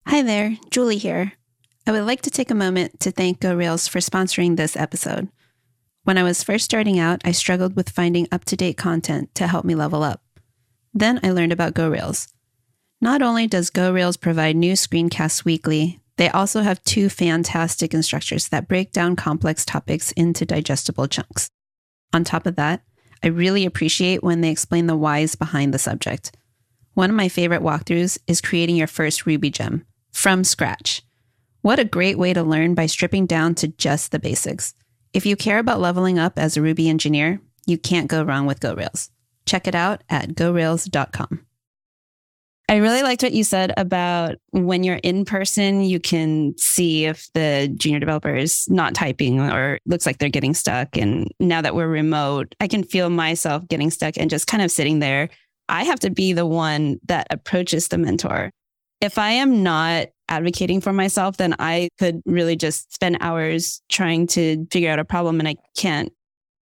Hi 0.07 0.21
there, 0.21 0.57
Julie 0.69 0.97
here. 0.97 1.33
I 1.87 1.91
would 1.91 2.03
like 2.05 2.21
to 2.23 2.29
take 2.29 2.51
a 2.51 2.55
moment 2.55 2.99
to 3.01 3.11
thank 3.11 3.39
Go 3.39 3.55
Rails 3.55 3.87
for 3.87 3.99
sponsoring 3.99 4.57
this 4.57 4.75
episode. 4.75 5.29
When 6.03 6.17
I 6.17 6.23
was 6.23 6.43
first 6.43 6.65
starting 6.65 6.99
out, 6.99 7.21
I 7.25 7.31
struggled 7.31 7.75
with 7.75 7.89
finding 7.89 8.27
up 8.31 8.45
to 8.45 8.55
date 8.55 8.77
content 8.77 9.33
to 9.35 9.47
help 9.47 9.65
me 9.65 9.73
level 9.73 10.03
up. 10.03 10.21
Then 10.95 11.19
I 11.21 11.31
learned 11.31 11.51
about 11.51 11.73
Go 11.73 11.89
Rails. 11.89 12.29
Not 13.01 13.21
only 13.21 13.47
does 13.47 13.69
Go 13.69 13.91
Rails 13.91 14.15
provide 14.15 14.55
new 14.55 14.73
screencasts 14.73 15.43
weekly, 15.43 15.99
they 16.15 16.29
also 16.29 16.61
have 16.61 16.81
two 16.85 17.09
fantastic 17.09 17.93
instructors 17.93 18.47
that 18.47 18.69
break 18.69 18.93
down 18.93 19.17
complex 19.17 19.65
topics 19.65 20.13
into 20.13 20.45
digestible 20.45 21.07
chunks. 21.07 21.49
On 22.13 22.23
top 22.23 22.47
of 22.47 22.55
that, 22.55 22.81
I 23.21 23.27
really 23.27 23.65
appreciate 23.65 24.23
when 24.23 24.39
they 24.39 24.49
explain 24.49 24.87
the 24.87 24.95
whys 24.95 25.35
behind 25.35 25.73
the 25.73 25.79
subject. 25.79 26.31
One 26.93 27.09
of 27.09 27.15
my 27.17 27.27
favorite 27.27 27.61
walkthroughs 27.61 28.17
is 28.25 28.39
creating 28.39 28.77
your 28.77 28.87
first 28.87 29.25
Ruby 29.25 29.49
gem 29.49 29.85
from 30.13 30.45
scratch. 30.45 31.01
What 31.61 31.79
a 31.79 31.83
great 31.83 32.17
way 32.17 32.31
to 32.31 32.41
learn 32.43 32.73
by 32.73 32.85
stripping 32.85 33.25
down 33.25 33.55
to 33.55 33.67
just 33.67 34.13
the 34.13 34.19
basics. 34.19 34.73
If 35.11 35.25
you 35.25 35.35
care 35.35 35.59
about 35.59 35.81
leveling 35.81 36.17
up 36.17 36.39
as 36.39 36.55
a 36.55 36.61
Ruby 36.61 36.87
engineer, 36.87 37.41
you 37.65 37.77
can't 37.77 38.07
go 38.07 38.23
wrong 38.23 38.45
with 38.45 38.61
GoRails. 38.61 39.09
Check 39.45 39.67
it 39.67 39.75
out 39.75 40.03
at 40.09 40.29
gorails.com. 40.29 41.45
I 42.67 42.77
really 42.77 43.03
liked 43.03 43.21
what 43.21 43.33
you 43.33 43.43
said 43.43 43.73
about 43.77 44.37
when 44.49 44.83
you're 44.83 44.95
in 45.03 45.23
person, 45.23 45.83
you 45.83 45.99
can 45.99 46.55
see 46.57 47.05
if 47.05 47.31
the 47.33 47.71
junior 47.77 47.99
developer 47.99 48.35
is 48.35 48.67
not 48.69 48.95
typing 48.95 49.39
or 49.39 49.79
looks 49.85 50.07
like 50.07 50.17
they're 50.17 50.29
getting 50.29 50.55
stuck. 50.55 50.97
And 50.97 51.31
now 51.39 51.61
that 51.61 51.75
we're 51.75 51.87
remote, 51.87 52.55
I 52.59 52.67
can 52.67 52.83
feel 52.83 53.11
myself 53.11 53.67
getting 53.67 53.91
stuck 53.91 54.17
and 54.17 54.31
just 54.31 54.47
kind 54.47 54.63
of 54.63 54.71
sitting 54.71 54.97
there. 54.97 55.29
I 55.69 55.83
have 55.83 55.99
to 55.99 56.09
be 56.09 56.33
the 56.33 56.47
one 56.47 56.99
that 57.05 57.27
approaches 57.29 57.87
the 57.87 57.99
mentor. 57.99 58.49
If 58.99 59.19
I 59.19 59.31
am 59.31 59.61
not 59.61 60.07
advocating 60.27 60.81
for 60.81 60.91
myself, 60.91 61.37
then 61.37 61.55
I 61.59 61.89
could 61.99 62.21
really 62.25 62.55
just 62.55 62.91
spend 62.91 63.17
hours 63.19 63.83
trying 63.89 64.25
to 64.27 64.65
figure 64.71 64.89
out 64.89 64.97
a 64.97 65.05
problem 65.05 65.39
and 65.39 65.47
I 65.47 65.55
can't. 65.77 66.11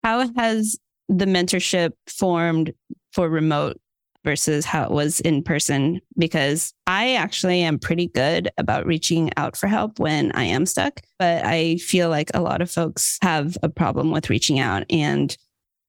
How 0.04 0.30
has 0.38 0.78
the 1.10 1.26
mentorship 1.26 1.92
formed 2.08 2.74
for 3.12 3.28
remote 3.28 3.80
versus 4.24 4.66
how 4.66 4.84
it 4.84 4.92
was 4.92 5.20
in 5.20 5.44
person? 5.44 6.00
Because 6.18 6.74
I 6.88 7.16
actually 7.16 7.62
am 7.62 7.80
pretty 7.80 8.08
good 8.08 8.50
about 8.58 8.86
reaching 8.86 9.32
out 9.36 9.58
for 9.58 9.68
help 9.68 10.00
when 10.00 10.32
I 10.34 10.44
am 10.44 10.66
stuck, 10.66 11.02
but 11.18 11.46
I 11.46 11.78
feel 11.78 12.10
like 12.10 12.32
a 12.34 12.42
lot 12.42 12.62
of 12.62 12.72
folks 12.72 13.18
have 13.22 13.58
a 13.64 13.70
problem 13.70 14.12
with 14.12 14.30
reaching 14.30 14.60
out. 14.60 14.84
And 14.90 15.36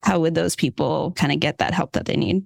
how 0.02 0.18
would 0.20 0.34
those 0.34 0.56
people 0.56 1.12
kind 1.12 1.32
of 1.32 1.38
get 1.40 1.58
that 1.58 1.74
help 1.74 1.92
that 1.92 2.06
they 2.06 2.16
need? 2.16 2.44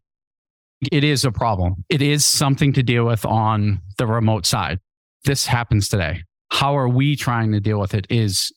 It 0.93 1.05
is 1.05 1.25
a 1.25 1.33
problem. 1.33 1.85
It 1.89 2.03
is 2.03 2.27
something 2.27 2.75
to 2.75 2.83
deal 2.83 3.07
with 3.07 3.25
on 3.25 3.81
the 3.97 4.07
remote 4.07 4.45
side 4.45 4.81
this 5.25 5.47
happens 5.47 5.89
today. 5.89 6.23
How 6.51 6.77
are 6.77 6.89
we 6.89 7.17
trying 7.17 7.53
to 7.53 7.61
deal 7.61 7.81
with 7.81 7.95
it? 7.95 8.07
Is 8.11 8.53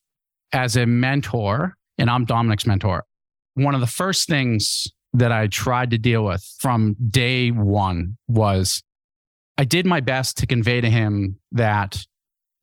as 0.52 0.76
a 0.76 0.86
mentor, 0.86 1.76
and 1.98 2.10
I'm 2.10 2.26
Dominic's 2.26 2.66
mentor, 2.66 3.04
one 3.58 3.74
of 3.74 3.82
the 3.82 3.88
first 3.88 4.28
things 4.28 4.88
that 5.14 5.32
I 5.32 5.48
tried 5.48 5.92
to 5.92 5.98
deal 5.98 6.24
with 6.24 6.44
from 6.60 6.96
day 7.10 7.50
one 7.50 8.18
was 8.28 8.84
I 9.58 9.66
did 9.66 9.86
my 9.86 10.00
best 10.00 10.38
to 10.38 10.46
convey 10.46 10.82
to 10.82 10.90
him 10.90 11.40
that 11.52 11.98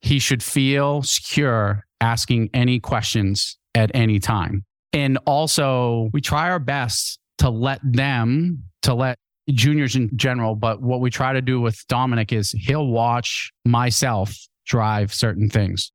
he 0.01 0.19
should 0.19 0.41
feel 0.41 1.03
secure 1.03 1.85
asking 1.99 2.49
any 2.53 2.79
questions 2.79 3.57
at 3.73 3.91
any 3.93 4.19
time. 4.19 4.63
And 4.93 5.17
also, 5.25 6.09
we 6.13 6.21
try 6.21 6.49
our 6.49 6.59
best 6.59 7.19
to 7.39 7.49
let 7.49 7.81
them, 7.83 8.63
to 8.83 8.93
let 8.93 9.17
juniors 9.49 9.97
in 9.97 10.09
general, 10.15 10.55
but 10.55 10.81
what 10.81 11.01
we 11.01 11.09
try 11.09 11.33
to 11.33 11.41
do 11.41 11.59
with 11.59 11.85
Dominic 11.89 12.31
is 12.31 12.51
he'll 12.51 12.87
watch 12.87 13.51
myself 13.65 14.33
drive 14.65 15.13
certain 15.13 15.49
things. 15.49 15.91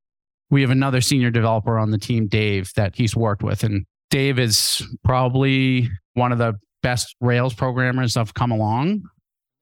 We 0.50 0.61
have 0.61 0.71
another 0.71 1.00
senior 1.00 1.30
developer 1.30 1.78
on 1.78 1.90
the 1.90 1.99
team, 1.99 2.26
Dave, 2.26 2.71
that 2.76 2.97
he's 2.97 3.16
worked 3.16 3.42
with. 3.42 3.64
And 3.64 3.87
Dave 4.10 4.38
is 4.38 4.82
probably 5.04 5.88
one 6.14 6.32
of 6.32 6.38
the 6.38 6.54
best 6.82 7.14
Rails 7.20 7.54
programmers 7.54 8.16
I've 8.16 8.34
come 8.34 8.50
along. 8.50 9.02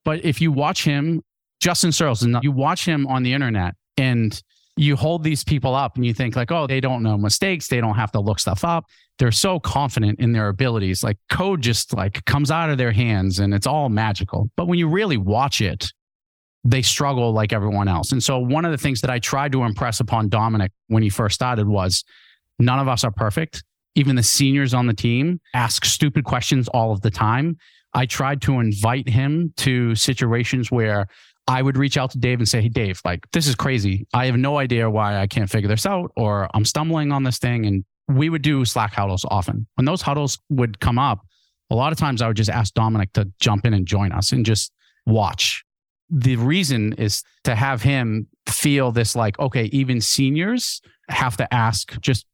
But 0.05 0.25
if 0.25 0.41
you 0.41 0.53
watch 0.53 0.85
him, 0.85 1.23
Justin 1.61 1.93
Searls, 1.93 2.27
you 2.43 2.53
watch 2.53 2.85
him 2.85 3.07
on 3.07 3.23
the 3.23 3.33
internet 3.33 3.75
and 3.97 4.41
you 4.77 4.95
hold 4.95 5.25
these 5.25 5.43
people 5.43 5.75
up 5.75 5.97
and 5.97 6.07
you 6.07 6.15
think 6.15 6.37
like, 6.37 6.53
oh, 6.53 6.67
they 6.67 6.81
don't 6.81 7.03
know 7.03 7.19
mistakes. 7.19 7.69
They 7.69 7.81
don't 7.81 7.97
have 7.97 8.13
to 8.13 8.21
look 8.21 8.39
stuff 8.39 8.65
up. 8.65 8.85
They're 9.19 9.33
so 9.33 9.59
confident 9.59 10.21
in 10.21 10.33
their 10.33 10.49
abilities. 10.49 11.03
Like 11.03 11.19
code 11.31 11.61
just 11.61 11.93
like 11.95 12.25
comes 12.25 12.51
out 12.51 12.71
of 12.71 12.79
their 12.79 12.93
hands 12.93 13.41
and 13.41 13.53
it's 13.53 13.67
all 13.67 13.89
magical. 13.89 14.49
But 14.57 14.69
when 14.69 14.79
you 14.79 14.89
really 14.89 15.17
watch 15.17 15.61
it, 15.61 15.93
they 16.65 16.83
struggle 16.83 17.33
like 17.33 17.53
everyone 17.53 17.89
else. 17.89 18.13
And 18.13 18.23
so 18.23 18.39
one 18.39 18.65
of 18.65 18.71
the 18.71 18.79
things 18.79 19.01
that 19.01 19.11
I 19.11 19.19
tried 19.19 19.53
to 19.53 19.65
impress 19.65 20.01
upon 20.01 20.29
Dominic 20.29 20.71
when 20.87 21.03
he 21.03 21.09
first 21.09 21.35
started 21.35 21.67
was 21.67 22.05
none 22.61 22.79
of 22.79 22.87
us 22.87 23.03
are 23.03 23.11
perfect. 23.11 23.65
Even 23.99 24.15
the 24.15 24.23
seniors 24.23 24.75
on 24.75 24.87
the 24.87 24.95
team 24.95 25.41
ask 25.55 25.85
stupid 25.85 26.25
questions 26.25 26.69
all 26.69 26.93
of 26.93 27.01
the 27.01 27.11
time. 27.11 27.57
I 27.95 28.07
tried 28.07 28.41
to 28.43 28.61
invite 28.61 29.09
him 29.09 29.53
to 29.57 29.97
situations 29.97 30.71
where 30.71 31.09
I 31.49 31.63
would 31.63 31.77
reach 31.77 31.97
out 31.97 32.13
to 32.13 32.19
Dave 32.19 32.39
and 32.39 32.49
say, 32.49 32.63
Hey, 32.63 32.69
Dave, 32.69 33.01
like, 33.05 33.29
this 33.33 33.49
is 33.49 33.57
crazy. 33.57 34.07
I 34.15 34.27
have 34.27 34.37
no 34.37 34.57
idea 34.57 34.89
why 34.89 35.19
I 35.19 35.27
can't 35.27 35.51
figure 35.51 35.69
this 35.69 35.85
out, 35.85 36.13
or 36.17 36.49
I'm 36.55 36.65
stumbling 36.65 37.11
on 37.11 37.25
this 37.25 37.39
thing. 37.39 37.67
And 37.67 37.85
we 38.07 38.29
would 38.29 38.43
do 38.43 38.65
Slack 38.65 38.93
huddles 38.93 39.27
often. 39.33 39.67
When 39.75 39.85
those 39.85 40.03
huddles 40.03 40.39
would 40.49 40.79
come 40.79 41.01
up, 41.01 41.27
a 41.69 41.75
lot 41.75 41.91
of 41.91 41.99
times 41.99 42.23
I 42.23 42.29
would 42.29 42.37
just 42.37 42.51
ask 42.51 42.75
Dominic 42.75 43.13
to 43.15 43.29
jump 43.41 43.67
in 43.67 43.75
and 43.75 43.85
join 43.85 44.13
us 44.13 44.31
and 44.31 44.47
just 44.47 44.73
watch. 45.07 45.65
The 46.09 46.37
reason 46.37 46.93
is 46.93 47.25
to 47.43 47.57
have 47.57 47.83
him 47.83 48.29
feel 48.47 48.93
this 48.93 49.17
like, 49.17 49.41
okay, 49.41 49.65
even 49.65 50.01
seniors 50.01 50.81
have 51.09 51.37
to 51.39 51.53
ask 51.53 52.01
just 52.01 52.27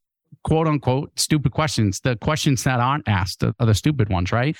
quote 0.45 0.67
unquote 0.67 1.11
stupid 1.19 1.51
questions. 1.51 1.99
The 1.99 2.15
questions 2.15 2.63
that 2.63 2.79
aren't 2.79 3.07
asked 3.07 3.43
are 3.43 3.53
the 3.59 3.73
stupid 3.73 4.07
ones, 4.07 4.31
right? 4.31 4.55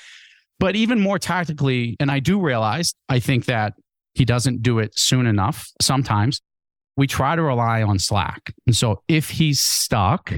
But 0.58 0.76
even 0.76 1.00
more 1.00 1.18
tactically, 1.18 1.96
and 1.98 2.10
I 2.10 2.18
do 2.20 2.38
realize, 2.38 2.92
I 3.08 3.20
think 3.20 3.46
that 3.46 3.72
he 4.12 4.26
doesn't 4.26 4.62
do 4.62 4.78
it 4.80 4.98
soon 4.98 5.26
enough. 5.26 5.70
Sometimes 5.80 6.42
we 6.98 7.06
try 7.06 7.36
to 7.36 7.42
rely 7.42 7.82
on 7.82 7.98
Slack. 7.98 8.52
And 8.66 8.76
so 8.76 9.00
if 9.08 9.30
he's 9.30 9.60
stuck, 9.60 10.32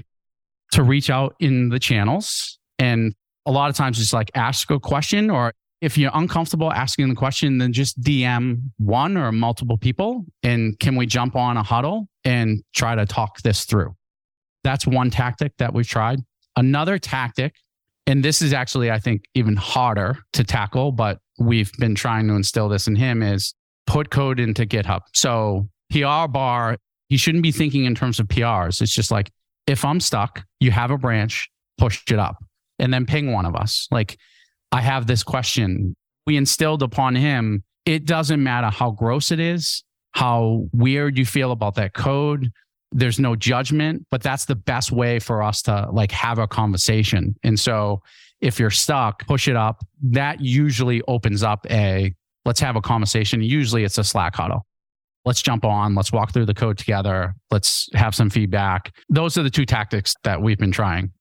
to 0.73 0.83
reach 0.83 1.09
out 1.11 1.35
in 1.41 1.71
the 1.71 1.79
channels 1.79 2.59
and 2.79 3.15
a 3.47 3.51
lot 3.51 3.71
of 3.71 3.77
times 3.77 3.99
just 3.99 4.13
like 4.13 4.31
ask 4.35 4.71
a 4.71 4.79
question 4.79 5.31
or 5.31 5.53
If 5.81 5.97
you're 5.97 6.11
uncomfortable 6.13 6.73
asking 6.73 7.09
the 7.09 7.15
question, 7.15 7.59
then 7.59 7.73
just 7.73 8.01
DM 8.01 8.71
one 8.79 9.17
or 9.17 9.31
multiple 9.31 9.79
people 9.79 10.27
and 10.43 10.79
can 10.79 10.97
we 10.97 11.07
jump 11.07 11.37
on 11.37 11.57
a 11.57 11.63
huddle 11.63 12.09
and 12.25 12.63
try 12.75 12.97
to 12.97 13.07
talk 13.07 13.41
this 13.43 13.65
through? 13.65 13.95
That's 14.65 14.87
one 14.87 15.11
tactic 15.11 15.53
that 15.59 15.73
we've 15.73 15.89
tried. 15.89 16.21
Another 16.57 16.99
tactic, 16.99 17.55
and 18.07 18.25
this 18.25 18.43
is 18.43 18.53
actually, 18.53 18.91
I 18.91 18.99
think, 18.99 19.25
even 19.35 19.57
harder 19.57 20.19
to 20.33 20.45
tackle, 20.45 20.93
but 20.93 21.21
we've 21.39 21.73
been 21.79 21.95
trying 21.95 22.27
to 22.29 22.35
instill 22.35 22.69
this 22.69 22.89
in 22.89 22.97
him 22.97 23.23
is 23.23 23.55
put 23.87 24.11
code 24.11 24.41
into 24.41 24.67
GitHub. 24.67 25.03
So 25.15 25.69
PR 25.91 26.27
bar, 26.29 26.79
you 27.09 27.19
shouldn't 27.19 27.43
be 27.43 27.53
thinking 27.53 27.85
in 27.85 27.95
terms 27.95 28.19
of 28.19 28.27
PRs. 28.27 28.83
It's 28.83 28.93
just 28.93 29.11
like, 29.11 29.31
if 29.67 29.85
I'm 29.85 30.01
stuck, 30.01 30.45
you 30.61 30.71
have 30.71 30.91
a 30.91 30.99
branch, 30.99 31.49
push 31.77 32.03
it 32.11 32.19
up 32.19 32.43
and 32.79 32.93
then 32.93 33.07
ping 33.07 33.33
one 33.33 33.47
of 33.47 33.55
us. 33.55 33.87
Like, 33.91 34.19
I 34.73 34.81
have 34.81 35.07
this 35.07 35.23
question. 35.23 35.95
We 36.27 36.37
instilled 36.37 36.83
upon 36.83 37.15
him 37.15 37.65
it 37.89 38.05
doesn't 38.05 38.43
matter 38.43 38.69
how 38.69 38.91
gross 38.91 39.31
it 39.31 39.41
is, 39.41 39.83
how 40.13 40.67
weird 40.75 41.17
you 41.17 41.25
feel 41.25 41.53
about 41.53 41.77
that 41.77 41.95
code. 41.95 42.51
There's 42.93 43.19
no 43.19 43.37
judgment, 43.37 44.07
but 44.11 44.23
that's 44.23 44.47
the 44.47 44.57
best 44.57 44.93
way 44.93 45.19
for 45.19 45.43
us 45.43 45.63
to 45.63 45.89
like 45.93 46.11
have 46.13 46.39
a 46.39 46.47
conversation. 46.47 47.35
And 47.43 47.59
so 47.59 48.03
if 48.41 48.59
you're 48.59 48.71
stuck, 48.71 49.27
push 49.27 49.49
it 49.49 49.57
up. 49.57 49.85
That 50.03 50.41
usually 50.41 51.03
opens 51.09 51.43
up 51.43 51.67
a 51.71 52.13
let's 52.45 52.61
have 52.61 52.77
a 52.77 52.81
conversation. 52.81 53.43
Usually 53.43 53.85
it's 53.85 53.99
a 53.99 54.05
Slack 54.05 54.35
huddle. 54.35 54.65
Let's 55.25 55.43
jump 55.43 55.65
on, 55.65 55.95
let's 55.95 56.13
walk 56.13 56.33
through 56.33 56.47
the 56.47 56.55
code 56.55 56.79
together, 56.79 57.35
let's 57.51 57.89
have 57.95 58.15
some 58.15 58.31
feedback. 58.31 58.95
Those 59.11 59.37
are 59.37 59.43
the 59.43 59.51
two 59.51 59.67
tactics 59.67 60.15
that 60.25 60.41
we've 60.41 60.57
been 60.57 60.73
trying. 60.73 61.13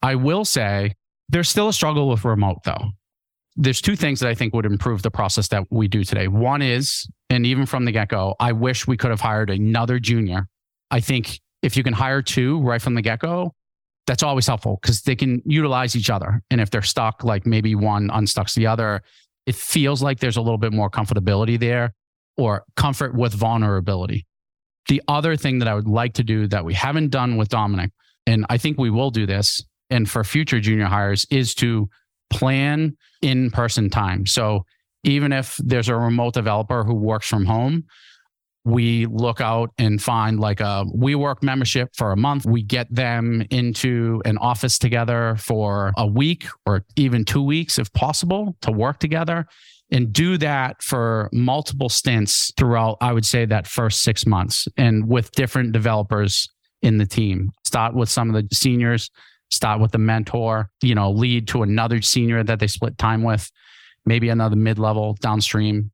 I 0.00 0.14
will 0.14 0.44
say 0.46 0.94
there's 1.28 1.50
still 1.50 1.68
a 1.68 1.72
struggle 1.72 2.08
with 2.08 2.24
remote 2.24 2.58
though. 2.64 2.92
There's 3.56 3.82
two 3.82 3.96
things 3.96 4.20
that 4.20 4.30
I 4.30 4.34
think 4.34 4.54
would 4.54 4.64
improve 4.64 5.02
the 5.02 5.10
process 5.10 5.48
that 5.48 5.64
we 5.70 5.86
do 5.86 6.04
today. 6.04 6.28
One 6.28 6.62
is, 6.62 7.06
and 7.28 7.44
even 7.44 7.66
from 7.66 7.84
the 7.84 7.92
get 7.92 8.08
go, 8.08 8.34
I 8.40 8.52
wish 8.52 8.86
we 8.86 8.96
could 8.96 9.10
have 9.10 9.20
hired 9.20 9.50
another 9.50 9.98
junior. 9.98 10.48
I 10.92 11.00
think 11.00 11.40
if 11.62 11.76
you 11.76 11.82
can 11.82 11.94
hire 11.94 12.22
two 12.22 12.60
right 12.60 12.80
from 12.80 12.94
the 12.94 13.02
get 13.02 13.18
go, 13.18 13.52
that's 14.06 14.22
always 14.22 14.46
helpful 14.46 14.78
because 14.80 15.02
they 15.02 15.16
can 15.16 15.42
utilize 15.44 15.96
each 15.96 16.10
other. 16.10 16.42
And 16.50 16.60
if 16.60 16.70
they're 16.70 16.82
stuck, 16.82 17.24
like 17.24 17.46
maybe 17.46 17.74
one 17.74 18.08
unstucks 18.08 18.54
the 18.54 18.66
other, 18.66 19.02
it 19.46 19.54
feels 19.54 20.02
like 20.02 20.20
there's 20.20 20.36
a 20.36 20.42
little 20.42 20.58
bit 20.58 20.72
more 20.72 20.90
comfortability 20.90 21.58
there 21.58 21.94
or 22.36 22.64
comfort 22.76 23.14
with 23.14 23.32
vulnerability. 23.32 24.26
The 24.88 25.02
other 25.08 25.36
thing 25.36 25.58
that 25.60 25.68
I 25.68 25.74
would 25.74 25.88
like 25.88 26.14
to 26.14 26.24
do 26.24 26.46
that 26.48 26.64
we 26.64 26.74
haven't 26.74 27.10
done 27.10 27.36
with 27.36 27.48
Dominic, 27.48 27.92
and 28.26 28.44
I 28.50 28.58
think 28.58 28.78
we 28.78 28.90
will 28.90 29.10
do 29.10 29.26
this, 29.26 29.64
and 29.90 30.10
for 30.10 30.24
future 30.24 30.60
junior 30.60 30.86
hires 30.86 31.26
is 31.30 31.54
to 31.56 31.88
plan 32.30 32.96
in 33.20 33.50
person 33.50 33.90
time. 33.90 34.26
So 34.26 34.64
even 35.04 35.32
if 35.32 35.56
there's 35.58 35.88
a 35.88 35.96
remote 35.96 36.34
developer 36.34 36.84
who 36.84 36.94
works 36.94 37.28
from 37.28 37.44
home, 37.44 37.84
we 38.64 39.06
look 39.06 39.40
out 39.40 39.70
and 39.78 40.00
find 40.00 40.38
like 40.38 40.60
a 40.60 40.84
WeWork 40.94 41.42
membership 41.42 41.90
for 41.96 42.12
a 42.12 42.16
month. 42.16 42.46
We 42.46 42.62
get 42.62 42.92
them 42.94 43.44
into 43.50 44.22
an 44.24 44.38
office 44.38 44.78
together 44.78 45.36
for 45.38 45.92
a 45.96 46.06
week 46.06 46.46
or 46.64 46.84
even 46.96 47.24
two 47.24 47.42
weeks, 47.42 47.78
if 47.78 47.92
possible, 47.92 48.56
to 48.62 48.70
work 48.70 48.98
together 48.98 49.46
and 49.90 50.12
do 50.12 50.38
that 50.38 50.82
for 50.82 51.28
multiple 51.32 51.88
stints 51.88 52.52
throughout, 52.56 52.96
I 53.00 53.12
would 53.12 53.26
say, 53.26 53.44
that 53.46 53.66
first 53.66 54.02
six 54.02 54.26
months 54.26 54.66
and 54.76 55.06
with 55.06 55.30
different 55.32 55.72
developers 55.72 56.48
in 56.80 56.98
the 56.98 57.06
team. 57.06 57.52
Start 57.64 57.94
with 57.94 58.08
some 58.08 58.34
of 58.34 58.34
the 58.34 58.54
seniors, 58.54 59.10
start 59.50 59.80
with 59.80 59.92
the 59.92 59.98
mentor, 59.98 60.70
you 60.82 60.94
know, 60.94 61.10
lead 61.10 61.46
to 61.48 61.62
another 61.62 62.00
senior 62.00 62.42
that 62.42 62.58
they 62.58 62.66
split 62.66 62.96
time 62.96 63.22
with, 63.22 63.50
maybe 64.06 64.30
another 64.30 64.56
mid 64.56 64.78
level 64.78 65.16
downstream. 65.20 65.90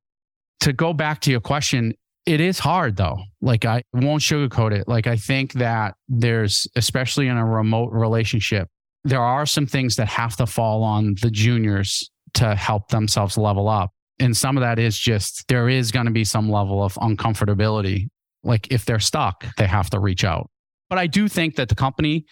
To 0.60 0.72
go 0.72 0.92
back 0.92 1.20
to 1.22 1.30
your 1.30 1.40
question, 1.40 1.94
it 2.26 2.40
is 2.40 2.58
hard 2.58 2.96
though. 2.96 3.18
Like 3.40 3.64
I 3.64 3.82
won't 3.92 4.22
sugarcoat 4.22 4.72
it. 4.72 4.88
Like 4.88 5.06
I 5.06 5.16
think 5.16 5.54
that 5.54 5.94
there's, 6.08 6.66
especially 6.76 7.28
in 7.28 7.36
a 7.36 7.46
remote 7.46 7.90
relationship, 7.92 8.68
there 9.04 9.22
are 9.22 9.46
some 9.46 9.66
things 9.66 9.96
that 9.96 10.08
have 10.08 10.36
to 10.36 10.46
fall 10.46 10.82
on 10.82 11.14
the 11.22 11.30
juniors 11.30 12.10
to 12.34 12.54
help 12.54 12.88
themselves 12.88 13.38
level 13.38 13.68
up. 13.68 13.90
And 14.20 14.36
some 14.36 14.56
of 14.56 14.62
that 14.62 14.78
is 14.78 14.98
just 14.98 15.46
there 15.48 15.68
is 15.68 15.90
going 15.90 16.06
to 16.06 16.12
be 16.12 16.24
some 16.24 16.50
level 16.50 16.82
of 16.82 16.94
uncomfortability. 16.94 18.08
Like 18.42 18.70
if 18.72 18.84
they're 18.84 18.98
stuck, 18.98 19.44
they 19.56 19.66
have 19.66 19.90
to 19.90 20.00
reach 20.00 20.24
out. 20.24 20.50
But 20.90 20.98
I 20.98 21.06
do 21.06 21.28
think 21.28 21.56
that 21.56 21.68
the 21.68 21.74
company 21.74 22.26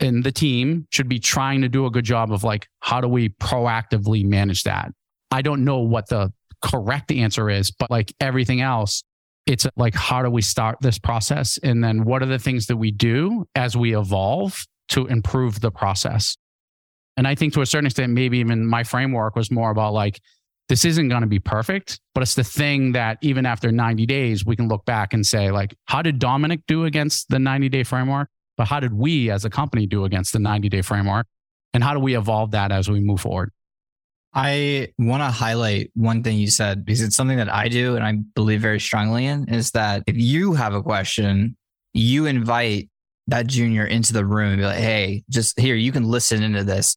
and 0.00 0.22
the 0.22 0.32
team 0.32 0.86
should 0.90 1.08
be 1.08 1.18
trying 1.18 1.62
to 1.62 1.68
do 1.68 1.86
a 1.86 1.90
good 1.90 2.04
job 2.04 2.32
of 2.32 2.44
like, 2.44 2.66
how 2.80 3.00
do 3.00 3.08
we 3.08 3.30
proactively 3.30 4.24
manage 4.24 4.64
that? 4.64 4.90
I 5.30 5.42
don't 5.42 5.64
know 5.64 5.78
what 5.78 6.08
the 6.08 6.32
correct 6.62 7.10
answer 7.12 7.48
is, 7.48 7.70
but 7.70 7.90
like 7.90 8.12
everything 8.20 8.60
else, 8.60 9.02
it's 9.46 9.66
like, 9.76 9.94
how 9.94 10.22
do 10.22 10.30
we 10.30 10.42
start 10.42 10.78
this 10.80 10.98
process? 10.98 11.58
And 11.62 11.82
then 11.82 12.04
what 12.04 12.22
are 12.22 12.26
the 12.26 12.38
things 12.38 12.66
that 12.66 12.76
we 12.76 12.90
do 12.90 13.46
as 13.54 13.76
we 13.76 13.96
evolve 13.96 14.64
to 14.90 15.06
improve 15.06 15.60
the 15.60 15.70
process? 15.70 16.36
And 17.16 17.28
I 17.28 17.34
think 17.34 17.52
to 17.54 17.60
a 17.60 17.66
certain 17.66 17.86
extent, 17.86 18.12
maybe 18.12 18.38
even 18.38 18.66
my 18.66 18.82
framework 18.82 19.36
was 19.36 19.50
more 19.50 19.70
about 19.70 19.92
like, 19.92 20.20
this 20.68 20.84
isn't 20.84 21.08
going 21.08 21.20
to 21.20 21.28
be 21.28 21.38
perfect, 21.38 22.00
but 22.14 22.22
it's 22.22 22.34
the 22.34 22.42
thing 22.42 22.92
that 22.92 23.18
even 23.20 23.44
after 23.44 23.70
90 23.70 24.06
days, 24.06 24.46
we 24.46 24.56
can 24.56 24.66
look 24.66 24.84
back 24.86 25.12
and 25.12 25.24
say, 25.24 25.50
like, 25.50 25.74
how 25.84 26.00
did 26.00 26.18
Dominic 26.18 26.60
do 26.66 26.84
against 26.86 27.28
the 27.28 27.38
90 27.38 27.68
day 27.68 27.82
framework? 27.82 28.30
but 28.56 28.68
how 28.68 28.80
did 28.80 28.92
we 28.92 29.30
as 29.30 29.44
a 29.44 29.50
company 29.50 29.86
do 29.86 30.04
against 30.04 30.32
the 30.32 30.38
90 30.38 30.68
day 30.68 30.82
framework? 30.82 31.26
And 31.72 31.82
how 31.82 31.92
do 31.92 32.00
we 32.00 32.16
evolve 32.16 32.52
that 32.52 32.70
as 32.70 32.88
we 32.88 33.00
move 33.00 33.20
forward? 33.20 33.50
I 34.34 34.88
want 34.98 35.22
to 35.22 35.30
highlight 35.30 35.92
one 35.94 36.24
thing 36.24 36.38
you 36.38 36.50
said 36.50 36.84
because 36.84 37.00
it's 37.00 37.14
something 37.14 37.36
that 37.36 37.52
I 37.52 37.68
do 37.68 37.94
and 37.94 38.04
I 38.04 38.14
believe 38.34 38.60
very 38.60 38.80
strongly 38.80 39.26
in 39.26 39.48
is 39.48 39.70
that 39.72 40.02
if 40.08 40.16
you 40.16 40.54
have 40.54 40.74
a 40.74 40.82
question, 40.82 41.56
you 41.92 42.26
invite 42.26 42.90
that 43.28 43.46
junior 43.46 43.86
into 43.86 44.12
the 44.12 44.26
room 44.26 44.50
and 44.50 44.58
be 44.58 44.66
like, 44.66 44.78
hey, 44.78 45.22
just 45.30 45.58
here, 45.58 45.76
you 45.76 45.92
can 45.92 46.04
listen 46.04 46.42
into 46.42 46.64
this. 46.64 46.96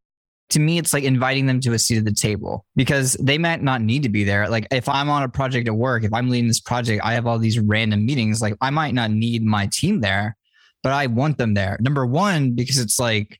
To 0.51 0.59
me, 0.59 0.79
it's 0.79 0.93
like 0.93 1.03
inviting 1.03 1.45
them 1.45 1.59
to 1.61 1.73
a 1.73 1.79
seat 1.79 1.99
at 1.99 2.05
the 2.05 2.13
table 2.13 2.65
because 2.75 3.13
they 3.19 3.37
might 3.37 3.61
not 3.61 3.81
need 3.81 4.01
to 4.03 4.09
be 4.09 4.23
there. 4.23 4.49
Like 4.49 4.65
if 4.71 4.89
I'm 4.89 5.09
on 5.09 5.21
a 5.21 5.29
project 5.29 5.67
at 5.67 5.75
work, 5.75 6.03
if 6.03 6.13
I'm 6.13 6.29
leading 6.29 6.47
this 6.47 6.61
project, 6.61 7.03
I 7.03 7.13
have 7.13 7.27
all 7.27 7.37
these 7.37 7.59
random 7.59 8.05
meetings. 8.05 8.41
Like 8.41 8.55
I 8.61 8.71
might 8.71 8.95
not 8.95 9.11
need 9.11 9.43
my 9.43 9.69
team 9.71 10.01
there, 10.01 10.35
but 10.81 10.91
I 10.91 11.05
want 11.05 11.37
them 11.37 11.53
there. 11.53 11.77
Number 11.81 12.05
one, 12.05 12.53
because 12.53 12.79
it's 12.79 12.99
like, 12.99 13.39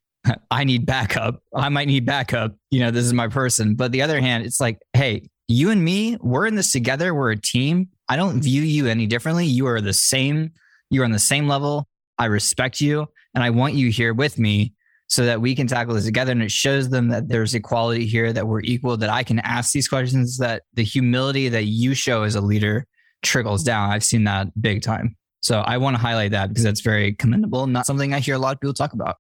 I 0.52 0.64
need 0.64 0.86
backup. 0.86 1.42
Oh. 1.54 1.60
I 1.60 1.70
might 1.70 1.88
need 1.88 2.06
backup. 2.06 2.56
You 2.72 2.82
know, 2.82 2.92
this 2.92 3.06
is 3.06 3.14
my 3.14 3.28
person. 3.28 3.76
But 3.76 3.92
the 3.92 4.02
other 4.02 4.20
hand, 4.20 4.46
it's 4.46 4.60
like, 4.60 4.80
hey, 4.94 5.30
you 5.48 5.70
and 5.70 5.84
me, 5.84 6.18
we're 6.22 6.46
in 6.46 6.56
this 6.56 6.72
together. 6.72 7.14
We're 7.14 7.32
a 7.32 7.40
team. 7.40 7.90
I 8.10 8.16
don't 8.16 8.42
view 8.42 8.62
you 8.62 8.88
any 8.88 9.08
differently. 9.08 9.46
You 9.46 9.68
are 9.68 9.82
the 9.82 9.94
same. 9.94 10.52
You're 10.90 11.06
on 11.06 11.12
the 11.12 11.20
same 11.20 11.48
level. 11.48 11.88
I 12.18 12.26
respect 12.26 12.82
you 12.82 13.08
and 13.36 13.44
I 13.44 13.50
want 13.50 13.76
you 13.76 13.90
here 13.90 14.14
with 14.14 14.40
me 14.40 14.74
so 15.08 15.26
that 15.26 15.40
we 15.40 15.56
can 15.56 15.68
tackle 15.68 15.94
this 15.94 16.06
together. 16.06 16.32
And 16.32 16.42
it 16.42 16.52
shows 16.52 16.90
them 16.90 17.10
that 17.10 17.30
there's 17.30 17.54
equality 17.54 18.06
here, 18.06 18.34
that 18.34 18.48
we're 18.48 18.62
equal, 18.62 18.98
that 18.98 19.10
I 19.10 19.24
can 19.24 19.40
ask 19.40 19.72
these 19.72 19.88
questions, 19.88 20.38
that 20.38 20.64
the 20.74 20.84
humility 20.84 21.48
that 21.50 21.66
you 21.66 21.94
show 21.94 22.24
as 22.24 22.36
a 22.36 22.42
leader 22.42 22.86
trickles 23.24 23.64
down. 23.64 23.92
I've 23.92 24.04
seen 24.04 24.26
that 24.26 24.48
big 24.62 24.82
time. 24.82 25.16
So 25.42 25.60
I 25.60 25.78
want 25.78 25.96
to 25.96 26.02
highlight 26.02 26.32
that 26.32 26.50
because 26.50 26.64
that's 26.64 26.82
very 26.82 27.14
commendable, 27.14 27.68
not 27.68 27.86
something 27.86 28.14
I 28.14 28.20
hear 28.20 28.36
a 28.36 28.40
lot 28.40 28.56
of 28.56 28.60
people 28.60 28.74
talk 28.74 28.94
about. 28.94 29.16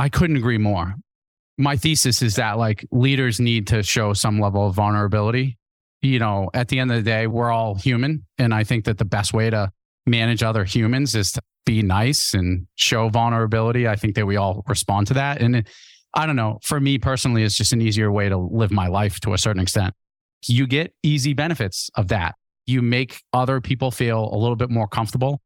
I 0.00 0.08
couldn't 0.08 0.36
agree 0.36 0.58
more. 0.58 0.94
My 1.58 1.76
thesis 1.76 2.22
is 2.22 2.36
that 2.36 2.58
like 2.58 2.86
leaders 2.90 3.38
need 3.38 3.66
to 3.68 3.82
show 3.82 4.14
some 4.14 4.40
level 4.40 4.66
of 4.66 4.74
vulnerability. 4.74 5.58
You 6.00 6.18
know, 6.18 6.48
at 6.54 6.68
the 6.68 6.78
end 6.78 6.90
of 6.90 6.96
the 6.96 7.02
day, 7.02 7.26
we're 7.26 7.50
all 7.50 7.74
human. 7.74 8.24
And 8.38 8.54
I 8.54 8.64
think 8.64 8.86
that 8.86 8.96
the 8.96 9.04
best 9.04 9.34
way 9.34 9.50
to 9.50 9.70
manage 10.06 10.42
other 10.42 10.64
humans 10.64 11.14
is 11.14 11.32
to 11.32 11.42
be 11.66 11.82
nice 11.82 12.32
and 12.32 12.66
show 12.76 13.10
vulnerability. 13.10 13.86
I 13.86 13.96
think 13.96 14.14
that 14.14 14.26
we 14.26 14.36
all 14.36 14.64
respond 14.66 15.06
to 15.08 15.14
that. 15.14 15.42
And 15.42 15.68
I 16.14 16.26
don't 16.26 16.36
know, 16.36 16.58
for 16.62 16.80
me 16.80 16.96
personally, 16.98 17.42
it's 17.42 17.54
just 17.54 17.74
an 17.74 17.82
easier 17.82 18.10
way 18.10 18.30
to 18.30 18.38
live 18.38 18.70
my 18.70 18.86
life 18.86 19.20
to 19.20 19.34
a 19.34 19.38
certain 19.38 19.60
extent. 19.60 19.94
You 20.46 20.66
get 20.66 20.94
easy 21.02 21.34
benefits 21.34 21.90
of 21.94 22.08
that 22.08 22.34
you 22.70 22.82
make 22.82 23.22
other 23.32 23.60
people 23.60 23.90
feel 23.90 24.30
a 24.32 24.36
little 24.36 24.56
bit 24.56 24.70
more 24.70 24.86
comfortable. 24.86 25.42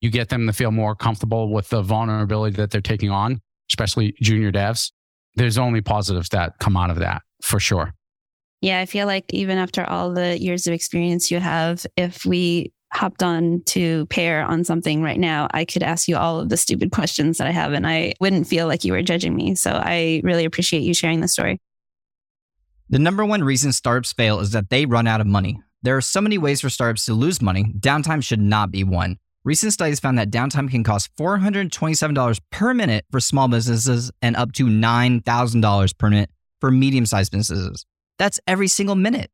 You 0.00 0.10
get 0.10 0.28
them 0.28 0.46
to 0.46 0.52
feel 0.52 0.70
more 0.70 0.94
comfortable 0.94 1.52
with 1.52 1.70
the 1.70 1.82
vulnerability 1.82 2.56
that 2.56 2.70
they're 2.70 2.80
taking 2.80 3.10
on, 3.10 3.40
especially 3.70 4.14
junior 4.20 4.52
devs. 4.52 4.92
There's 5.34 5.58
only 5.58 5.80
positives 5.80 6.28
that 6.30 6.58
come 6.58 6.76
out 6.76 6.90
of 6.90 6.98
that 6.98 7.22
for 7.42 7.60
sure. 7.60 7.94
Yeah, 8.60 8.80
I 8.80 8.86
feel 8.86 9.06
like 9.06 9.32
even 9.32 9.56
after 9.56 9.84
all 9.84 10.12
the 10.12 10.38
years 10.38 10.66
of 10.66 10.74
experience 10.74 11.30
you 11.30 11.38
have, 11.38 11.86
if 11.96 12.24
we 12.24 12.72
hopped 12.92 13.22
on 13.22 13.62
to 13.66 14.06
pair 14.06 14.44
on 14.44 14.64
something 14.64 15.02
right 15.02 15.20
now, 15.20 15.46
I 15.52 15.64
could 15.64 15.82
ask 15.82 16.08
you 16.08 16.16
all 16.16 16.40
of 16.40 16.48
the 16.48 16.56
stupid 16.56 16.90
questions 16.90 17.38
that 17.38 17.46
I 17.46 17.50
have 17.50 17.72
and 17.72 17.86
I 17.86 18.14
wouldn't 18.20 18.46
feel 18.46 18.66
like 18.66 18.84
you 18.84 18.92
were 18.92 19.02
judging 19.02 19.36
me. 19.36 19.54
So 19.54 19.70
I 19.72 20.22
really 20.24 20.44
appreciate 20.44 20.82
you 20.82 20.94
sharing 20.94 21.20
the 21.20 21.28
story. 21.28 21.60
The 22.88 22.98
number 22.98 23.24
one 23.24 23.44
reason 23.44 23.72
startups 23.72 24.12
fail 24.12 24.40
is 24.40 24.52
that 24.52 24.70
they 24.70 24.86
run 24.86 25.06
out 25.06 25.20
of 25.20 25.26
money. 25.26 25.60
There 25.82 25.96
are 25.96 26.00
so 26.00 26.20
many 26.20 26.38
ways 26.38 26.62
for 26.62 26.70
startups 26.70 27.04
to 27.04 27.14
lose 27.14 27.42
money. 27.42 27.72
Downtime 27.78 28.24
should 28.24 28.40
not 28.40 28.70
be 28.70 28.82
one. 28.82 29.18
Recent 29.48 29.72
studies 29.72 29.98
found 29.98 30.18
that 30.18 30.30
downtime 30.30 30.70
can 30.70 30.84
cost 30.84 31.08
$427 31.16 32.38
per 32.50 32.74
minute 32.74 33.06
for 33.10 33.18
small 33.18 33.48
businesses 33.48 34.10
and 34.20 34.36
up 34.36 34.52
to 34.52 34.66
$9,000 34.66 35.96
per 35.96 36.10
minute 36.10 36.28
for 36.60 36.70
medium 36.70 37.06
sized 37.06 37.32
businesses. 37.32 37.86
That's 38.18 38.38
every 38.46 38.68
single 38.68 38.94
minute. 38.94 39.30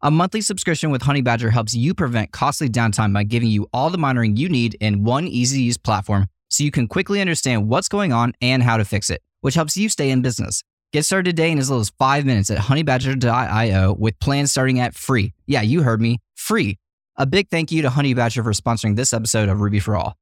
A 0.00 0.10
monthly 0.10 0.40
subscription 0.40 0.90
with 0.90 1.02
Honeybadger 1.02 1.50
helps 1.50 1.74
you 1.74 1.92
prevent 1.92 2.32
costly 2.32 2.70
downtime 2.70 3.12
by 3.12 3.24
giving 3.24 3.50
you 3.50 3.66
all 3.74 3.90
the 3.90 3.98
monitoring 3.98 4.38
you 4.38 4.48
need 4.48 4.74
in 4.80 5.04
one 5.04 5.28
easy 5.28 5.58
to 5.58 5.62
use 5.64 5.76
platform 5.76 6.28
so 6.48 6.64
you 6.64 6.70
can 6.70 6.88
quickly 6.88 7.20
understand 7.20 7.68
what's 7.68 7.88
going 7.88 8.10
on 8.10 8.32
and 8.40 8.62
how 8.62 8.78
to 8.78 8.86
fix 8.86 9.10
it, 9.10 9.20
which 9.42 9.54
helps 9.54 9.76
you 9.76 9.90
stay 9.90 10.08
in 10.08 10.22
business. 10.22 10.64
Get 10.94 11.04
started 11.04 11.36
today 11.36 11.50
in 11.52 11.58
as 11.58 11.68
little 11.68 11.82
as 11.82 11.90
five 11.98 12.24
minutes 12.24 12.48
at 12.48 12.56
honeybadger.io 12.56 13.96
with 13.98 14.18
plans 14.18 14.50
starting 14.50 14.80
at 14.80 14.94
free. 14.94 15.34
Yeah, 15.46 15.60
you 15.60 15.82
heard 15.82 16.00
me, 16.00 16.20
free. 16.36 16.78
A 17.20 17.26
big 17.26 17.48
thank 17.50 17.72
you 17.72 17.82
to 17.82 17.88
Honeybadger 17.88 18.44
for 18.44 18.52
sponsoring 18.52 18.94
this 18.94 19.12
episode 19.12 19.48
of 19.48 19.60
Ruby 19.60 19.80
for 19.80 19.96
All. 19.96 20.16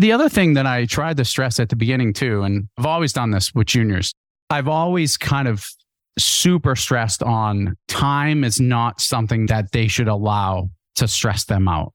The 0.00 0.10
other 0.10 0.28
thing 0.28 0.54
that 0.54 0.66
I 0.66 0.84
tried 0.84 1.16
to 1.18 1.24
stress 1.24 1.60
at 1.60 1.68
the 1.68 1.76
beginning 1.76 2.12
too, 2.12 2.42
and 2.42 2.68
I've 2.76 2.84
always 2.84 3.12
done 3.12 3.30
this 3.30 3.54
with 3.54 3.68
juniors, 3.68 4.12
I've 4.50 4.66
always 4.66 5.16
kind 5.16 5.46
of 5.46 5.64
super 6.18 6.74
stressed 6.74 7.22
on 7.22 7.76
time 7.86 8.42
is 8.42 8.60
not 8.60 9.00
something 9.00 9.46
that 9.46 9.70
they 9.70 9.86
should 9.86 10.08
allow 10.08 10.68
to 10.96 11.06
stress 11.06 11.44
them 11.44 11.68
out. 11.68 11.92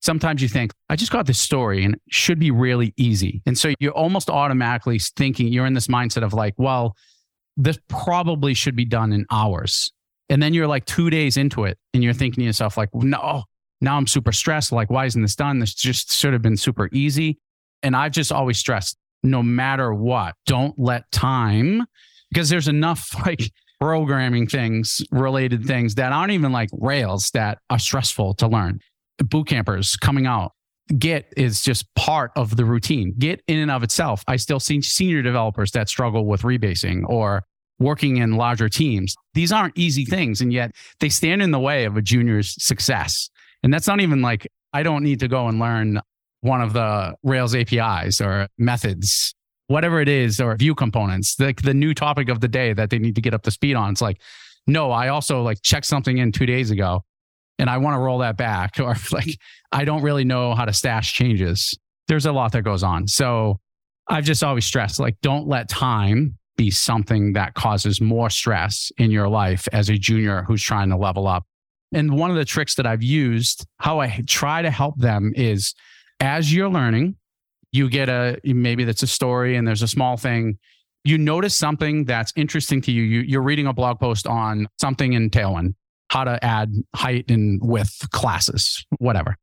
Sometimes 0.00 0.42
you 0.42 0.48
think, 0.48 0.72
I 0.88 0.94
just 0.94 1.10
got 1.10 1.26
this 1.26 1.40
story 1.40 1.84
and 1.84 1.94
it 1.94 2.02
should 2.08 2.38
be 2.38 2.52
really 2.52 2.94
easy. 2.96 3.42
And 3.46 3.58
so 3.58 3.74
you're 3.80 3.92
almost 3.92 4.30
automatically 4.30 5.00
thinking, 5.16 5.48
you're 5.48 5.66
in 5.66 5.74
this 5.74 5.88
mindset 5.88 6.22
of 6.22 6.32
like, 6.32 6.54
well, 6.56 6.94
this 7.56 7.78
probably 7.88 8.54
should 8.54 8.76
be 8.76 8.84
done 8.84 9.12
in 9.12 9.26
hours. 9.30 9.92
And 10.28 10.40
then 10.40 10.54
you're 10.54 10.68
like 10.68 10.86
two 10.86 11.10
days 11.10 11.36
into 11.36 11.64
it 11.64 11.78
and 11.92 12.04
you're 12.04 12.14
thinking 12.14 12.42
to 12.42 12.46
yourself, 12.46 12.76
like, 12.76 12.88
no, 12.94 13.44
now 13.82 13.96
I'm 13.96 14.06
super 14.06 14.32
stressed. 14.32 14.72
Like, 14.72 14.90
why 14.90 15.06
isn't 15.06 15.20
this 15.20 15.34
done? 15.34 15.58
This 15.58 15.74
just 15.74 16.12
should 16.12 16.32
have 16.32 16.40
been 16.40 16.56
super 16.56 16.88
easy. 16.92 17.38
And 17.82 17.96
I've 17.96 18.12
just 18.12 18.32
always 18.32 18.58
stressed 18.58 18.96
no 19.22 19.42
matter 19.42 19.92
what, 19.92 20.34
don't 20.46 20.76
let 20.78 21.10
time, 21.12 21.84
because 22.30 22.48
there's 22.48 22.68
enough 22.68 23.14
like 23.26 23.50
programming 23.80 24.46
things, 24.46 25.02
related 25.10 25.64
things 25.66 25.96
that 25.96 26.12
aren't 26.12 26.32
even 26.32 26.52
like 26.52 26.70
Rails 26.72 27.30
that 27.34 27.58
are 27.70 27.78
stressful 27.78 28.34
to 28.34 28.46
learn. 28.46 28.78
Boot 29.18 29.48
campers 29.48 29.96
coming 29.96 30.26
out. 30.26 30.52
Git 30.98 31.32
is 31.36 31.62
just 31.62 31.92
part 31.94 32.32
of 32.36 32.56
the 32.56 32.64
routine. 32.64 33.14
Git 33.18 33.42
in 33.46 33.58
and 33.58 33.70
of 33.70 33.82
itself, 33.82 34.22
I 34.26 34.36
still 34.36 34.60
see 34.60 34.80
senior 34.82 35.22
developers 35.22 35.72
that 35.72 35.88
struggle 35.88 36.26
with 36.26 36.42
rebasing 36.42 37.02
or 37.08 37.44
working 37.78 38.18
in 38.18 38.32
larger 38.32 38.68
teams. 38.68 39.14
These 39.34 39.52
aren't 39.52 39.76
easy 39.76 40.04
things, 40.04 40.40
and 40.40 40.52
yet 40.52 40.72
they 41.00 41.08
stand 41.08 41.42
in 41.42 41.50
the 41.50 41.58
way 41.60 41.84
of 41.84 41.96
a 41.96 42.02
junior's 42.02 42.54
success. 42.62 43.30
And 43.62 43.72
that's 43.72 43.86
not 43.86 44.00
even 44.00 44.22
like, 44.22 44.48
I 44.72 44.82
don't 44.82 45.02
need 45.02 45.20
to 45.20 45.28
go 45.28 45.48
and 45.48 45.58
learn 45.58 46.00
one 46.40 46.60
of 46.60 46.72
the 46.72 47.14
Rails 47.22 47.54
APIs 47.54 48.20
or 48.20 48.48
methods, 48.58 49.34
whatever 49.68 50.00
it 50.00 50.08
is, 50.08 50.40
or 50.40 50.54
view 50.56 50.74
components, 50.74 51.38
like 51.38 51.62
the 51.62 51.74
new 51.74 51.94
topic 51.94 52.28
of 52.28 52.40
the 52.40 52.48
day 52.48 52.72
that 52.72 52.90
they 52.90 52.98
need 52.98 53.14
to 53.14 53.20
get 53.20 53.34
up 53.34 53.42
to 53.42 53.50
speed 53.50 53.76
on. 53.76 53.92
It's 53.92 54.02
like, 54.02 54.20
no, 54.66 54.90
I 54.90 55.08
also 55.08 55.42
like 55.42 55.62
checked 55.62 55.86
something 55.86 56.18
in 56.18 56.32
two 56.32 56.46
days 56.46 56.70
ago 56.70 57.02
and 57.58 57.70
I 57.70 57.78
want 57.78 57.94
to 57.94 57.98
roll 57.98 58.18
that 58.18 58.36
back. 58.36 58.76
Or 58.80 58.96
like, 59.12 59.38
I 59.70 59.84
don't 59.84 60.02
really 60.02 60.24
know 60.24 60.54
how 60.54 60.64
to 60.64 60.72
stash 60.72 61.14
changes. 61.14 61.78
There's 62.08 62.26
a 62.26 62.32
lot 62.32 62.52
that 62.52 62.62
goes 62.62 62.82
on. 62.82 63.06
So 63.06 63.60
I've 64.08 64.24
just 64.24 64.42
always 64.42 64.66
stressed 64.66 64.98
like, 64.98 65.16
don't 65.22 65.46
let 65.46 65.68
time 65.68 66.38
be 66.56 66.70
something 66.70 67.32
that 67.32 67.54
causes 67.54 68.00
more 68.00 68.28
stress 68.28 68.90
in 68.98 69.10
your 69.10 69.28
life 69.28 69.68
as 69.72 69.88
a 69.88 69.96
junior 69.96 70.42
who's 70.42 70.62
trying 70.62 70.90
to 70.90 70.96
level 70.96 71.26
up. 71.26 71.46
And 71.92 72.16
one 72.16 72.30
of 72.30 72.36
the 72.36 72.44
tricks 72.44 72.74
that 72.76 72.86
I've 72.86 73.02
used, 73.02 73.66
how 73.78 74.00
I 74.00 74.22
try 74.26 74.62
to 74.62 74.70
help 74.70 74.98
them 74.98 75.32
is 75.36 75.74
as 76.20 76.52
you're 76.52 76.68
learning, 76.68 77.16
you 77.70 77.88
get 77.88 78.08
a 78.08 78.38
maybe 78.44 78.84
that's 78.84 79.02
a 79.02 79.06
story 79.06 79.56
and 79.56 79.66
there's 79.66 79.82
a 79.82 79.88
small 79.88 80.16
thing. 80.16 80.58
You 81.04 81.18
notice 81.18 81.54
something 81.54 82.04
that's 82.04 82.32
interesting 82.36 82.80
to 82.82 82.92
you. 82.92 83.02
you 83.02 83.20
you're 83.20 83.42
reading 83.42 83.66
a 83.66 83.72
blog 83.72 83.98
post 83.98 84.26
on 84.26 84.68
something 84.80 85.12
in 85.14 85.30
Tailwind, 85.30 85.74
how 86.10 86.24
to 86.24 86.42
add 86.44 86.72
height 86.94 87.30
and 87.30 87.60
width 87.62 88.10
classes, 88.10 88.84
whatever. 88.98 89.36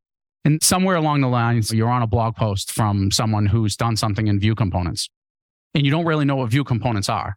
And 0.46 0.64
somewhere 0.64 0.96
along 0.96 1.22
the 1.22 1.28
lines, 1.28 1.74
you're 1.74 1.90
on 1.90 2.02
a 2.02 2.08
blog 2.08 2.36
post 2.36 2.72
from 2.72 3.12
someone 3.12 3.46
who's 3.46 3.76
done 3.76 3.98
something 3.98 4.28
in 4.28 4.40
view 4.40 4.56
components 4.56 5.10
and 5.74 5.86
you 5.86 5.92
don't 5.92 6.06
really 6.06 6.26
know 6.26 6.38
what 6.38 6.50
view 6.50 6.64
components 6.64 7.10
are. 7.10 7.36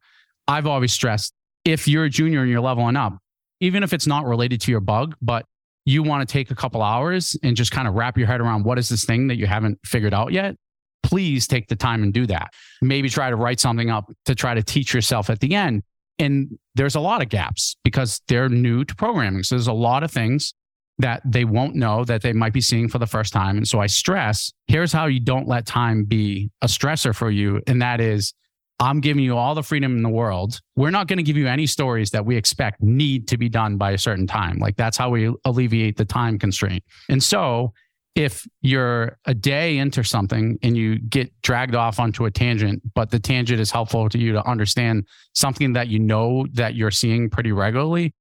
I've 0.48 0.66
always 0.66 0.92
stressed 0.92 1.34
if 1.64 1.86
you're 1.86 2.04
a 2.04 2.10
junior 2.10 2.42
and 2.42 2.50
you're 2.50 2.60
leveling 2.60 2.96
up, 2.96 3.18
even 3.62 3.84
if 3.84 3.92
it's 3.92 4.08
not 4.08 4.26
related 4.26 4.60
to 4.60 4.72
your 4.72 4.80
bug, 4.80 5.14
but 5.22 5.46
you 5.84 6.02
want 6.02 6.28
to 6.28 6.30
take 6.30 6.50
a 6.50 6.54
couple 6.54 6.82
hours 6.82 7.36
and 7.44 7.56
just 7.56 7.70
kind 7.70 7.86
of 7.86 7.94
wrap 7.94 8.18
your 8.18 8.26
head 8.26 8.40
around 8.40 8.64
what 8.64 8.76
is 8.76 8.88
this 8.88 9.04
thing 9.04 9.28
that 9.28 9.36
you 9.36 9.46
haven't 9.46 9.78
figured 9.84 10.12
out 10.12 10.32
yet, 10.32 10.56
please 11.04 11.46
take 11.46 11.68
the 11.68 11.76
time 11.76 12.02
and 12.02 12.12
do 12.12 12.26
that. 12.26 12.50
Maybe 12.80 13.08
try 13.08 13.30
to 13.30 13.36
write 13.36 13.60
something 13.60 13.88
up 13.88 14.10
to 14.24 14.34
try 14.34 14.54
to 14.54 14.64
teach 14.64 14.92
yourself 14.92 15.30
at 15.30 15.38
the 15.38 15.54
end. 15.54 15.84
And 16.18 16.58
there's 16.74 16.96
a 16.96 17.00
lot 17.00 17.22
of 17.22 17.28
gaps 17.28 17.76
because 17.84 18.20
they're 18.26 18.48
new 18.48 18.84
to 18.84 18.94
programming. 18.96 19.44
So 19.44 19.54
there's 19.54 19.68
a 19.68 19.72
lot 19.72 20.02
of 20.02 20.10
things 20.10 20.54
that 20.98 21.22
they 21.24 21.44
won't 21.44 21.76
know 21.76 22.04
that 22.04 22.22
they 22.22 22.32
might 22.32 22.52
be 22.52 22.60
seeing 22.60 22.88
for 22.88 22.98
the 22.98 23.06
first 23.06 23.32
time. 23.32 23.56
And 23.56 23.66
so 23.66 23.80
I 23.80 23.86
stress 23.86 24.52
here's 24.66 24.92
how 24.92 25.06
you 25.06 25.20
don't 25.20 25.46
let 25.46 25.66
time 25.66 26.04
be 26.04 26.50
a 26.62 26.66
stressor 26.66 27.14
for 27.14 27.30
you. 27.30 27.62
And 27.68 27.80
that 27.80 28.00
is 28.00 28.34
I'm 28.82 29.00
giving 29.00 29.22
you 29.22 29.36
all 29.36 29.54
the 29.54 29.62
freedom 29.62 29.96
in 29.96 30.02
the 30.02 30.08
world. 30.08 30.60
We're 30.74 30.90
not 30.90 31.06
going 31.06 31.18
to 31.18 31.22
give 31.22 31.36
you 31.36 31.46
any 31.46 31.66
stories 31.66 32.10
that 32.10 32.26
we 32.26 32.36
expect 32.36 32.82
need 32.82 33.28
to 33.28 33.38
be 33.38 33.48
done 33.48 33.76
by 33.76 33.92
a 33.92 33.98
certain 33.98 34.26
time. 34.26 34.58
Like 34.58 34.76
that's 34.76 34.96
how 34.96 35.10
we 35.10 35.32
alleviate 35.44 35.96
the 35.96 36.04
time 36.04 36.36
constraint. 36.36 36.82
And 37.08 37.22
so 37.22 37.72
if 38.16 38.44
you're 38.60 39.18
a 39.24 39.34
day 39.34 39.78
into 39.78 40.02
something 40.02 40.58
and 40.64 40.76
you 40.76 40.98
get 40.98 41.30
dragged 41.42 41.76
off 41.76 42.00
onto 42.00 42.24
a 42.24 42.30
tangent, 42.30 42.82
but 42.94 43.10
the 43.10 43.20
tangent 43.20 43.60
is 43.60 43.70
helpful 43.70 44.08
to 44.08 44.18
you 44.18 44.32
to 44.32 44.46
understand 44.46 45.06
something 45.32 45.74
that 45.74 45.86
you 45.86 46.00
know 46.00 46.44
that 46.52 46.74
you're 46.74 46.90
seeing 46.90 47.30
pretty 47.30 47.52
regularly, 47.52 48.12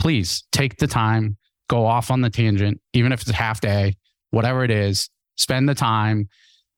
please 0.00 0.44
take 0.52 0.76
the 0.78 0.86
time, 0.86 1.36
go 1.68 1.84
off 1.84 2.12
on 2.12 2.20
the 2.20 2.30
tangent, 2.30 2.80
even 2.92 3.10
if 3.10 3.22
it's 3.22 3.30
a 3.30 3.34
half 3.34 3.60
day, 3.60 3.96
whatever 4.30 4.62
it 4.62 4.70
is, 4.70 5.10
spend 5.36 5.68
the 5.68 5.74
time 5.74 6.28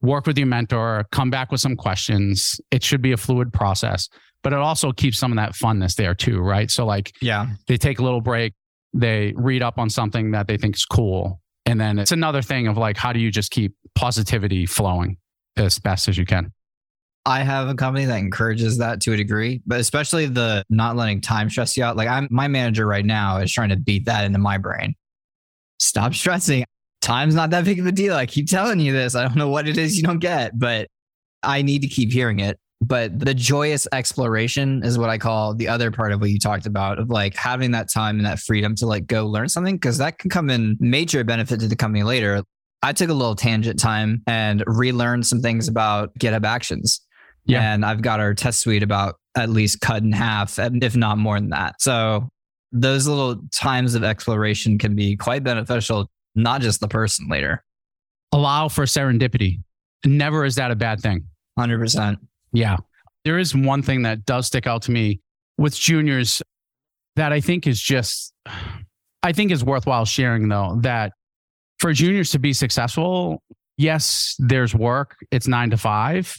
work 0.02 0.26
with 0.26 0.36
your 0.36 0.46
mentor, 0.48 1.06
come 1.12 1.30
back 1.30 1.50
with 1.50 1.60
some 1.60 1.76
questions. 1.76 2.60
It 2.70 2.82
should 2.82 3.00
be 3.02 3.12
a 3.12 3.16
fluid 3.16 3.52
process, 3.52 4.08
but 4.42 4.52
it 4.52 4.58
also 4.58 4.92
keeps 4.92 5.18
some 5.18 5.32
of 5.32 5.36
that 5.36 5.52
funness 5.52 5.94
there 5.94 6.14
too, 6.14 6.40
right? 6.40 6.70
So, 6.70 6.84
like, 6.84 7.12
Yeah. 7.22 7.46
they 7.68 7.76
take 7.76 7.98
a 7.98 8.02
little 8.02 8.20
break, 8.20 8.52
they 8.92 9.32
read 9.36 9.62
up 9.62 9.78
on 9.78 9.88
something 9.88 10.32
that 10.32 10.48
they 10.48 10.56
think 10.56 10.76
is 10.76 10.84
cool. 10.84 11.40
And 11.64 11.80
then 11.80 11.98
it's 11.98 12.12
another 12.12 12.42
thing 12.42 12.66
of 12.66 12.76
like, 12.76 12.96
how 12.96 13.12
do 13.12 13.20
you 13.20 13.30
just 13.30 13.50
keep 13.52 13.74
positivity 13.94 14.66
flowing 14.66 15.16
as 15.56 15.78
best 15.78 16.08
as 16.08 16.18
you 16.18 16.26
can? 16.26 16.52
I 17.24 17.44
have 17.44 17.68
a 17.68 17.74
company 17.74 18.04
that 18.06 18.16
encourages 18.18 18.78
that 18.78 19.00
to 19.02 19.12
a 19.12 19.16
degree, 19.16 19.62
but 19.64 19.78
especially 19.78 20.26
the 20.26 20.64
not 20.68 20.96
letting 20.96 21.20
time 21.20 21.48
stress 21.48 21.76
you 21.76 21.84
out. 21.84 21.96
Like 21.96 22.08
I'm 22.08 22.26
my 22.32 22.48
manager 22.48 22.84
right 22.84 23.04
now 23.04 23.36
is 23.36 23.52
trying 23.52 23.68
to 23.68 23.76
beat 23.76 24.06
that 24.06 24.24
into 24.24 24.40
my 24.40 24.58
brain. 24.58 24.96
Stop 25.78 26.14
stressing. 26.16 26.64
Time's 27.02 27.34
not 27.34 27.50
that 27.50 27.64
big 27.64 27.78
of 27.78 27.86
a 27.86 27.92
deal. 27.92 28.14
I 28.14 28.26
keep 28.26 28.48
telling 28.48 28.80
you 28.80 28.92
this. 28.92 29.14
I 29.14 29.22
don't 29.22 29.36
know 29.36 29.48
what 29.48 29.68
it 29.68 29.76
is 29.76 29.96
you 29.96 30.02
don't 30.02 30.20
get, 30.20 30.58
but 30.58 30.88
I 31.42 31.60
need 31.60 31.82
to 31.82 31.88
keep 31.88 32.12
hearing 32.12 32.40
it. 32.40 32.58
But 32.80 33.18
the 33.18 33.34
joyous 33.34 33.86
exploration 33.92 34.82
is 34.84 34.98
what 34.98 35.10
I 35.10 35.18
call 35.18 35.54
the 35.54 35.68
other 35.68 35.90
part 35.90 36.12
of 36.12 36.20
what 36.20 36.30
you 36.30 36.38
talked 36.38 36.66
about 36.66 36.98
of 36.98 37.10
like 37.10 37.36
having 37.36 37.72
that 37.72 37.92
time 37.92 38.16
and 38.16 38.26
that 38.26 38.40
freedom 38.40 38.74
to 38.76 38.86
like 38.86 39.06
go 39.06 39.26
learn 39.26 39.48
something 39.48 39.76
because 39.76 39.98
that 39.98 40.18
can 40.18 40.30
come 40.30 40.50
in 40.50 40.76
major 40.80 41.22
benefit 41.22 41.60
to 41.60 41.68
the 41.68 41.76
company 41.76 42.02
later. 42.02 42.42
I 42.82 42.92
took 42.92 43.08
a 43.08 43.14
little 43.14 43.36
tangent 43.36 43.78
time 43.78 44.22
and 44.26 44.64
relearned 44.66 45.26
some 45.26 45.40
things 45.40 45.68
about 45.68 46.12
GitHub 46.18 46.44
Actions. 46.44 47.00
Yeah. 47.44 47.72
And 47.72 47.84
I've 47.84 48.02
got 48.02 48.18
our 48.18 48.34
test 48.34 48.60
suite 48.60 48.82
about 48.82 49.16
at 49.36 49.48
least 49.48 49.80
cut 49.80 50.02
in 50.02 50.12
half, 50.12 50.58
and 50.58 50.82
if 50.82 50.96
not 50.96 51.18
more 51.18 51.38
than 51.38 51.50
that. 51.50 51.80
So 51.80 52.28
those 52.72 53.06
little 53.06 53.40
times 53.54 53.94
of 53.94 54.02
exploration 54.04 54.78
can 54.78 54.96
be 54.96 55.16
quite 55.16 55.44
beneficial, 55.44 56.08
not 56.34 56.60
just 56.60 56.80
the 56.80 56.88
person 56.88 57.28
later. 57.28 57.62
Allow 58.32 58.68
for 58.68 58.84
serendipity. 58.84 59.60
Never 60.04 60.44
is 60.44 60.56
that 60.56 60.70
a 60.70 60.76
bad 60.76 61.00
thing. 61.00 61.26
100%. 61.58 62.16
Yeah. 62.52 62.76
There 63.24 63.38
is 63.38 63.54
one 63.54 63.82
thing 63.82 64.02
that 64.02 64.24
does 64.24 64.46
stick 64.46 64.66
out 64.66 64.82
to 64.82 64.90
me 64.90 65.20
with 65.58 65.76
juniors 65.76 66.42
that 67.16 67.32
I 67.32 67.40
think 67.40 67.66
is 67.66 67.80
just, 67.80 68.32
I 69.22 69.32
think 69.32 69.52
is 69.52 69.64
worthwhile 69.64 70.04
sharing 70.04 70.48
though, 70.48 70.78
that 70.80 71.12
for 71.78 71.92
juniors 71.92 72.30
to 72.30 72.38
be 72.38 72.52
successful, 72.52 73.42
yes, 73.76 74.34
there's 74.38 74.74
work, 74.74 75.16
it's 75.30 75.46
nine 75.46 75.70
to 75.70 75.76
five, 75.76 76.34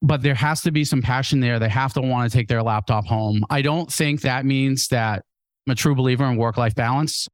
but 0.00 0.22
there 0.22 0.34
has 0.34 0.62
to 0.62 0.70
be 0.70 0.84
some 0.84 1.02
passion 1.02 1.40
there. 1.40 1.58
They 1.58 1.68
have 1.68 1.92
to 1.94 2.00
want 2.00 2.30
to 2.30 2.36
take 2.36 2.48
their 2.48 2.62
laptop 2.62 3.06
home. 3.06 3.44
I 3.50 3.62
don't 3.62 3.92
think 3.92 4.22
that 4.22 4.44
means 4.44 4.88
that 4.88 5.24
I'm 5.66 5.72
a 5.72 5.74
true 5.74 5.94
believer 5.94 6.24
in 6.24 6.36
work 6.36 6.56
life 6.56 6.74
balance. 6.74 7.28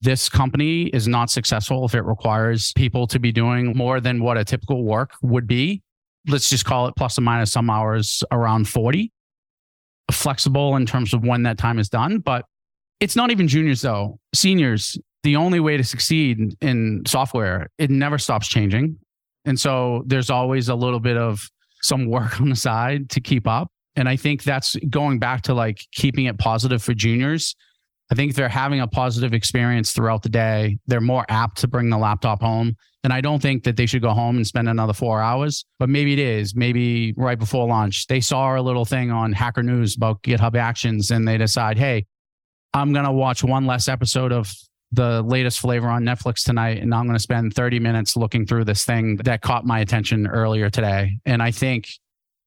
This 0.00 0.28
company 0.28 0.84
is 0.86 1.08
not 1.08 1.30
successful 1.30 1.84
if 1.84 1.94
it 1.94 2.02
requires 2.02 2.72
people 2.74 3.06
to 3.08 3.18
be 3.18 3.32
doing 3.32 3.76
more 3.76 4.00
than 4.00 4.22
what 4.22 4.38
a 4.38 4.44
typical 4.44 4.84
work 4.84 5.12
would 5.22 5.46
be. 5.46 5.82
Let's 6.28 6.48
just 6.48 6.64
call 6.64 6.86
it 6.86 6.94
plus 6.96 7.18
or 7.18 7.22
minus 7.22 7.52
some 7.52 7.70
hours 7.70 8.22
around 8.30 8.68
40 8.68 9.12
flexible 10.10 10.76
in 10.76 10.86
terms 10.86 11.12
of 11.12 11.22
when 11.22 11.42
that 11.42 11.58
time 11.58 11.78
is 11.78 11.90
done 11.90 12.18
but 12.18 12.46
it's 13.00 13.14
not 13.14 13.30
even 13.30 13.46
juniors 13.46 13.82
though. 13.82 14.18
Seniors 14.34 14.98
the 15.22 15.36
only 15.36 15.60
way 15.60 15.76
to 15.76 15.84
succeed 15.84 16.56
in 16.60 17.02
software 17.06 17.68
it 17.78 17.90
never 17.90 18.18
stops 18.18 18.48
changing. 18.48 18.96
And 19.44 19.58
so 19.58 20.02
there's 20.06 20.30
always 20.30 20.68
a 20.68 20.74
little 20.74 21.00
bit 21.00 21.16
of 21.16 21.48
some 21.82 22.06
work 22.10 22.40
on 22.40 22.48
the 22.48 22.56
side 22.56 23.10
to 23.10 23.20
keep 23.20 23.46
up. 23.46 23.70
And 23.96 24.08
I 24.08 24.16
think 24.16 24.44
that's 24.44 24.76
going 24.90 25.18
back 25.18 25.42
to 25.42 25.54
like 25.54 25.80
keeping 25.92 26.26
it 26.26 26.38
positive 26.38 26.82
for 26.82 26.94
juniors. 26.94 27.56
I 28.10 28.14
think 28.14 28.34
they're 28.34 28.48
having 28.48 28.80
a 28.80 28.86
positive 28.86 29.34
experience 29.34 29.92
throughout 29.92 30.22
the 30.22 30.30
day. 30.30 30.78
They're 30.86 31.00
more 31.00 31.26
apt 31.28 31.58
to 31.58 31.68
bring 31.68 31.90
the 31.90 31.98
laptop 31.98 32.40
home. 32.40 32.76
And 33.04 33.12
I 33.12 33.20
don't 33.20 33.40
think 33.40 33.64
that 33.64 33.76
they 33.76 33.86
should 33.86 34.02
go 34.02 34.10
home 34.10 34.36
and 34.36 34.46
spend 34.46 34.68
another 34.68 34.92
four 34.92 35.20
hours, 35.20 35.64
but 35.78 35.88
maybe 35.88 36.14
it 36.14 36.18
is. 36.18 36.54
Maybe 36.54 37.12
right 37.16 37.38
before 37.38 37.68
lunch, 37.68 38.06
they 38.06 38.20
saw 38.20 38.58
a 38.58 38.62
little 38.62 38.84
thing 38.84 39.10
on 39.10 39.32
Hacker 39.32 39.62
News 39.62 39.94
about 39.96 40.22
GitHub 40.22 40.56
Actions 40.56 41.10
and 41.10 41.28
they 41.28 41.36
decide, 41.36 41.78
hey, 41.78 42.06
I'm 42.74 42.92
going 42.92 43.04
to 43.04 43.12
watch 43.12 43.44
one 43.44 43.66
less 43.66 43.88
episode 43.88 44.32
of 44.32 44.52
the 44.92 45.22
latest 45.22 45.60
flavor 45.60 45.88
on 45.88 46.02
Netflix 46.02 46.44
tonight, 46.44 46.78
and 46.78 46.94
I'm 46.94 47.04
going 47.04 47.16
to 47.16 47.22
spend 47.22 47.54
30 47.54 47.78
minutes 47.78 48.16
looking 48.16 48.46
through 48.46 48.64
this 48.64 48.84
thing 48.84 49.16
that 49.24 49.42
caught 49.42 49.66
my 49.66 49.80
attention 49.80 50.26
earlier 50.26 50.70
today. 50.70 51.18
And 51.26 51.42
I 51.42 51.50
think 51.50 51.88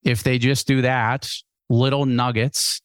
if 0.03 0.23
they 0.23 0.39
just 0.39 0.67
do 0.67 0.81
that, 0.81 1.29
little 1.69 2.05
nuggets 2.05 2.81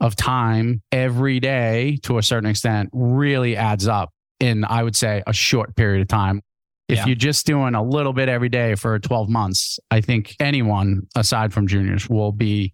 of 0.00 0.14
time 0.16 0.82
every 0.92 1.40
day 1.40 1.98
to 2.02 2.18
a 2.18 2.22
certain 2.22 2.48
extent 2.48 2.88
really 2.92 3.56
adds 3.56 3.88
up 3.88 4.10
in, 4.40 4.64
I 4.64 4.82
would 4.82 4.94
say, 4.96 5.22
a 5.26 5.32
short 5.32 5.74
period 5.76 6.02
of 6.02 6.08
time. 6.08 6.40
If 6.88 6.98
Yeah. 6.98 7.06
you're 7.06 7.16
just 7.16 7.44
doing 7.46 7.74
a 7.74 7.82
little 7.82 8.12
bit 8.12 8.28
every 8.28 8.48
day 8.48 8.74
for 8.74 8.98
12 8.98 9.28
months, 9.28 9.78
I 9.90 10.00
think 10.00 10.34
anyone 10.40 11.02
aside 11.16 11.52
from 11.52 11.66
juniors 11.66 12.08
will 12.08 12.32
be 12.32 12.72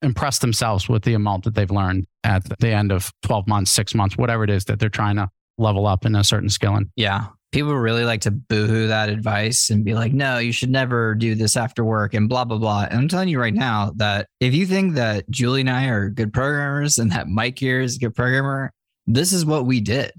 impressed 0.00 0.40
themselves 0.40 0.88
with 0.88 1.02
the 1.02 1.14
amount 1.14 1.44
that 1.44 1.54
they've 1.54 1.70
learned 1.70 2.06
at 2.24 2.44
the 2.60 2.70
end 2.72 2.90
of 2.92 3.12
12 3.22 3.46
months, 3.46 3.70
six 3.70 3.94
months, 3.94 4.16
whatever 4.16 4.42
it 4.44 4.50
is 4.50 4.64
that 4.66 4.78
they're 4.78 4.88
trying 4.88 5.16
to 5.16 5.28
level 5.58 5.86
up 5.86 6.06
in 6.06 6.14
a 6.14 6.24
certain 6.24 6.48
skill 6.48 6.76
in. 6.76 6.90
Yeah. 6.96 7.26
People 7.52 7.74
really 7.74 8.04
like 8.04 8.22
to 8.22 8.30
boohoo 8.30 8.88
that 8.88 9.10
advice 9.10 9.68
and 9.68 9.84
be 9.84 9.92
like, 9.94 10.12
no, 10.12 10.38
you 10.38 10.52
should 10.52 10.70
never 10.70 11.14
do 11.14 11.34
this 11.34 11.56
after 11.56 11.84
work 11.84 12.14
and 12.14 12.28
blah, 12.28 12.44
blah, 12.44 12.56
blah. 12.56 12.86
And 12.90 12.98
I'm 12.98 13.08
telling 13.08 13.28
you 13.28 13.38
right 13.38 13.54
now 13.54 13.92
that 13.96 14.26
if 14.40 14.54
you 14.54 14.66
think 14.66 14.94
that 14.94 15.28
Julie 15.28 15.60
and 15.60 15.70
I 15.70 15.86
are 15.88 16.08
good 16.08 16.32
programmers 16.32 16.98
and 16.98 17.12
that 17.12 17.28
Mike 17.28 17.58
here 17.58 17.80
is 17.80 17.96
a 17.96 17.98
good 17.98 18.14
programmer, 18.14 18.72
this 19.06 19.32
is 19.32 19.44
what 19.44 19.66
we 19.66 19.80
did. 19.80 20.12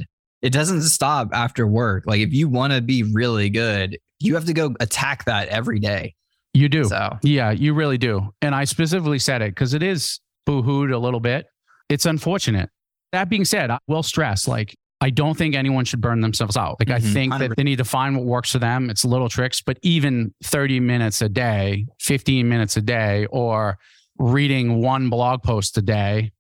It 0.43 0.52
doesn't 0.52 0.82
stop 0.84 1.30
after 1.34 1.65
work. 1.65 2.04
Like, 2.06 2.19
if 2.19 2.34
you 2.34 2.50
want 2.50 2.74
to 2.74 2.82
be 2.82 3.02
really 3.02 3.50
good, 3.50 3.98
you 4.19 4.36
have 4.36 4.46
to 4.46 4.54
go 4.54 4.76
attack 4.80 5.26
that 5.26 5.48
every 5.48 5.80
day. 5.80 6.15
You 6.54 6.69
do. 6.69 6.84
So, 6.84 7.17
Yeah, 7.24 7.52
you 7.52 7.74
really 7.74 7.98
do. 7.98 8.30
And 8.41 8.54
I 8.54 8.65
specifically 8.65 9.19
said 9.19 9.41
it 9.41 9.52
because 9.52 9.74
it 9.74 9.82
is 9.82 10.19
boohooed 10.48 10.93
a 10.93 10.98
little 10.98 11.19
bit. 11.19 11.48
It's 11.89 12.06
unfortunate. 12.06 12.69
That 13.12 13.30
being 13.30 13.46
said, 13.46 13.72
I 13.72 13.80
will 13.88 14.04
stress 14.04 14.48
like, 14.48 14.76
I 15.04 15.10
don't 15.10 15.38
think 15.38 15.54
anyone 15.54 15.84
should 15.86 16.00
burn 16.02 16.22
themselves 16.22 16.56
out. 16.56 16.78
Like, 16.80 16.89
I 16.89 17.00
Mhm. 17.00 17.13
think 17.13 17.32
that 17.34 17.39
100. 17.42 17.58
they 17.58 17.63
need 17.63 17.76
to 17.80 17.84
find 17.84 18.16
what 18.16 18.26
works 18.26 18.52
for 18.54 18.60
them. 18.60 18.89
It's 18.89 19.04
little 19.04 19.28
tricks, 19.28 19.62
but 19.62 19.78
even 19.82 20.34
30 20.44 20.80
minutes 20.80 21.22
a 21.22 21.28
day, 21.28 21.86
15 22.00 22.48
minutes 22.48 22.78
a 22.78 22.82
day, 22.82 23.26
or 23.30 23.78
reading 24.18 24.82
one 24.82 25.10
blog 25.10 25.44
post 25.44 25.78
a 25.78 25.82
day, 25.82 26.32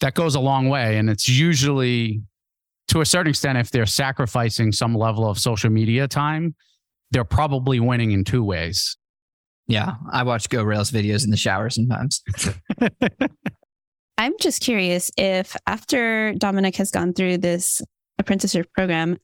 that 0.00 0.14
goes 0.14 0.34
a 0.34 0.40
long 0.40 0.68
way. 0.68 0.98
And 0.98 1.08
it's 1.08 1.26
usually, 1.28 2.22
to 2.88 3.00
a 3.00 3.06
certain 3.06 3.30
extent, 3.30 3.56
if 3.56 3.70
they're 3.70 3.86
sacrificing 3.86 4.72
some 4.72 4.94
level 4.94 5.26
of 5.28 5.38
social 5.38 5.70
media 5.70 6.06
time, 6.06 6.54
they're 7.12 7.24
probably 7.24 7.80
winning 7.80 8.10
in 8.12 8.24
two 8.24 8.44
ways. 8.44 8.96
yeah, 9.68 9.94
I 10.12 10.22
watch 10.24 10.48
Go 10.50 10.62
Rails 10.64 10.90
videos 10.90 11.24
in 11.24 11.30
the 11.30 11.36
shower 11.36 11.70
sometimes. 11.70 12.22
I'm 14.18 14.34
just 14.40 14.60
curious 14.60 15.10
if 15.16 15.56
after 15.66 16.34
Dominic 16.34 16.76
has 16.76 16.90
gone 16.90 17.14
through 17.14 17.38
this 17.38 17.80
apprenticeship 18.22 18.72
program, 18.72 19.18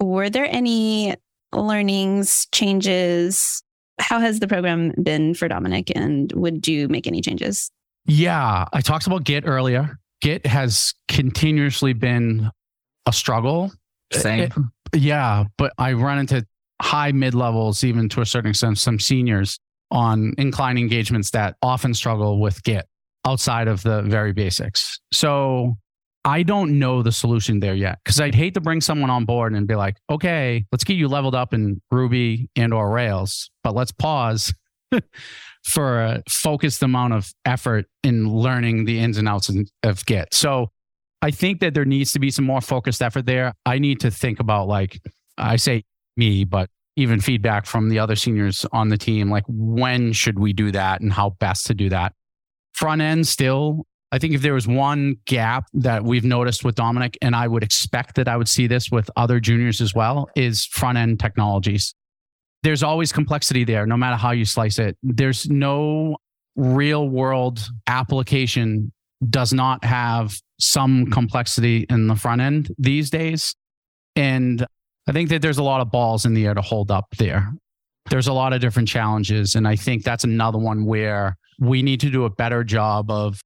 were 0.00 0.30
there 0.30 0.48
any 0.50 1.14
learnings, 1.52 2.46
changes? 2.52 3.62
How 3.98 4.18
has 4.18 4.40
the 4.40 4.48
program 4.48 4.92
been 5.02 5.34
for 5.34 5.46
Dominic 5.46 5.92
and 5.94 6.32
would 6.32 6.66
you 6.66 6.88
make 6.88 7.06
any 7.06 7.20
changes? 7.20 7.70
Yeah, 8.06 8.64
I 8.72 8.80
talked 8.80 9.06
about 9.06 9.24
Git 9.24 9.44
earlier. 9.46 9.98
Git 10.22 10.46
has 10.46 10.94
continuously 11.08 11.92
been 11.92 12.50
a 13.06 13.12
struggle. 13.12 13.72
Same. 14.12 14.44
It- 14.44 14.52
yeah, 14.92 15.44
but 15.56 15.72
I 15.78 15.92
run 15.92 16.18
into 16.18 16.44
high 16.82 17.12
mid 17.12 17.34
levels, 17.34 17.84
even 17.84 18.08
to 18.08 18.22
a 18.22 18.26
certain 18.26 18.50
extent, 18.50 18.78
some 18.78 18.98
seniors 18.98 19.58
on 19.92 20.34
incline 20.38 20.78
engagements 20.78 21.30
that 21.30 21.56
often 21.62 21.94
struggle 21.94 22.40
with 22.40 22.62
Git 22.64 22.86
outside 23.26 23.68
of 23.68 23.82
the 23.82 24.02
very 24.02 24.32
basics. 24.32 24.98
So 25.12 25.76
I 26.24 26.42
don't 26.42 26.78
know 26.78 27.02
the 27.02 27.12
solution 27.12 27.60
there 27.60 27.74
yet 27.74 27.98
because 28.04 28.20
I'd 28.20 28.34
hate 28.34 28.54
to 28.54 28.60
bring 28.60 28.80
someone 28.80 29.08
on 29.08 29.24
board 29.24 29.54
and 29.54 29.66
be 29.66 29.74
like, 29.74 29.96
okay, 30.10 30.66
let's 30.70 30.84
get 30.84 30.94
you 30.94 31.08
leveled 31.08 31.34
up 31.34 31.54
in 31.54 31.80
Ruby 31.90 32.50
and 32.56 32.74
or 32.74 32.90
Rails, 32.90 33.50
but 33.64 33.74
let's 33.74 33.92
pause 33.92 34.52
for 35.64 36.02
a 36.02 36.22
focused 36.28 36.82
amount 36.82 37.14
of 37.14 37.32
effort 37.44 37.86
in 38.02 38.28
learning 38.28 38.84
the 38.84 38.98
ins 38.98 39.16
and 39.16 39.28
outs 39.28 39.50
of 39.82 40.06
Git. 40.06 40.34
So 40.34 40.70
I 41.22 41.30
think 41.30 41.60
that 41.60 41.74
there 41.74 41.84
needs 41.84 42.12
to 42.12 42.18
be 42.18 42.30
some 42.30 42.44
more 42.44 42.60
focused 42.60 43.02
effort 43.02 43.24
there. 43.26 43.54
I 43.64 43.78
need 43.78 44.00
to 44.00 44.10
think 44.10 44.40
about 44.40 44.68
like 44.68 45.00
I 45.38 45.56
say 45.56 45.84
me, 46.16 46.44
but 46.44 46.68
even 46.96 47.20
feedback 47.20 47.66
from 47.66 47.88
the 47.88 47.98
other 47.98 48.16
seniors 48.16 48.66
on 48.72 48.88
the 48.88 48.98
team, 48.98 49.30
like 49.30 49.44
when 49.48 50.12
should 50.12 50.38
we 50.38 50.52
do 50.52 50.70
that 50.72 51.00
and 51.00 51.12
how 51.12 51.30
best 51.40 51.66
to 51.66 51.74
do 51.74 51.88
that. 51.88 52.12
Front 52.72 53.00
end 53.00 53.26
still, 53.26 53.86
I 54.12 54.18
think 54.18 54.34
if 54.34 54.42
there 54.42 54.54
was 54.54 54.66
one 54.66 55.16
gap 55.24 55.66
that 55.74 56.02
we've 56.04 56.24
noticed 56.24 56.64
with 56.64 56.74
Dominic, 56.74 57.16
and 57.22 57.36
I 57.36 57.46
would 57.46 57.62
expect 57.62 58.16
that 58.16 58.26
I 58.26 58.36
would 58.36 58.48
see 58.48 58.66
this 58.66 58.90
with 58.90 59.08
other 59.16 59.38
juniors 59.38 59.80
as 59.80 59.94
well, 59.94 60.28
is 60.34 60.66
front 60.66 60.98
end 60.98 61.20
technologies. 61.20 61.94
There's 62.62 62.82
always 62.82 63.12
complexity 63.12 63.64
there, 63.64 63.86
no 63.86 63.96
matter 63.96 64.16
how 64.16 64.32
you 64.32 64.44
slice 64.44 64.78
it. 64.78 64.96
There's 65.02 65.48
no 65.48 66.16
real 66.56 67.08
world 67.08 67.66
application 67.86 68.92
does 69.28 69.52
not 69.52 69.84
have 69.84 70.34
some 70.58 71.06
complexity 71.06 71.86
in 71.88 72.06
the 72.06 72.16
front 72.16 72.40
end 72.40 72.74
these 72.78 73.10
days. 73.10 73.54
And 74.16 74.66
I 75.08 75.12
think 75.12 75.30
that 75.30 75.40
there's 75.40 75.58
a 75.58 75.62
lot 75.62 75.80
of 75.80 75.90
balls 75.90 76.24
in 76.24 76.34
the 76.34 76.46
air 76.46 76.54
to 76.54 76.62
hold 76.62 76.90
up 76.90 77.06
there. 77.18 77.52
There's 78.10 78.28
a 78.28 78.32
lot 78.32 78.52
of 78.52 78.60
different 78.60 78.88
challenges. 78.88 79.54
And 79.54 79.68
I 79.68 79.76
think 79.76 80.04
that's 80.04 80.24
another 80.24 80.58
one 80.58 80.84
where 80.84 81.36
we 81.60 81.82
need 81.82 82.00
to 82.00 82.10
do 82.10 82.24
a 82.24 82.30
better 82.30 82.64
job 82.64 83.10
of 83.10 83.40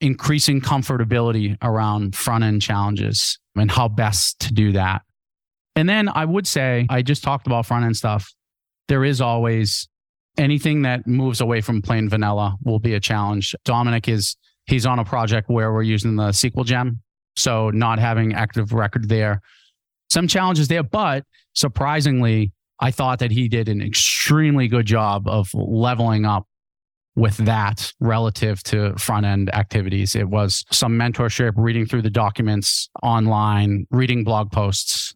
increasing 0.00 0.60
comfortability 0.60 1.56
around 1.62 2.16
front 2.16 2.44
end 2.44 2.62
challenges 2.62 3.38
and 3.56 3.70
how 3.70 3.88
best 3.88 4.40
to 4.40 4.52
do 4.52 4.72
that. 4.72 5.02
And 5.76 5.88
then 5.88 6.08
I 6.08 6.24
would 6.24 6.46
say, 6.46 6.86
I 6.90 7.02
just 7.02 7.22
talked 7.22 7.46
about 7.46 7.66
front 7.66 7.84
end 7.84 7.96
stuff. 7.96 8.32
There 8.88 9.04
is 9.04 9.20
always 9.20 9.88
anything 10.36 10.82
that 10.82 11.06
moves 11.06 11.40
away 11.40 11.60
from 11.60 11.82
plain 11.82 12.08
vanilla 12.08 12.56
will 12.64 12.78
be 12.78 12.94
a 12.94 13.00
challenge. 13.00 13.54
Dominic 13.64 14.08
is, 14.08 14.36
he's 14.66 14.86
on 14.86 14.98
a 14.98 15.04
project 15.04 15.48
where 15.48 15.72
we're 15.72 15.82
using 15.82 16.16
the 16.16 16.32
Sequel 16.32 16.64
gem. 16.64 17.00
So 17.36 17.70
not 17.70 17.98
having 17.98 18.34
active 18.34 18.72
record 18.72 19.08
there. 19.08 19.40
Some 20.10 20.26
challenges 20.26 20.68
there, 20.68 20.82
but 20.82 21.24
surprisingly, 21.54 22.52
I 22.80 22.90
thought 22.90 23.18
that 23.20 23.30
he 23.30 23.48
did 23.48 23.68
an 23.68 23.80
extremely 23.80 24.66
good 24.66 24.86
job 24.86 25.28
of 25.28 25.50
leveling 25.54 26.24
up 26.24 26.46
with 27.20 27.36
that 27.36 27.92
relative 28.00 28.62
to 28.62 28.96
front 28.96 29.26
end 29.26 29.54
activities. 29.54 30.16
It 30.16 30.26
was 30.26 30.64
some 30.70 30.98
mentorship, 30.98 31.52
reading 31.54 31.84
through 31.84 32.00
the 32.00 32.10
documents 32.10 32.88
online, 33.02 33.86
reading 33.90 34.24
blog 34.24 34.50
posts. 34.50 35.14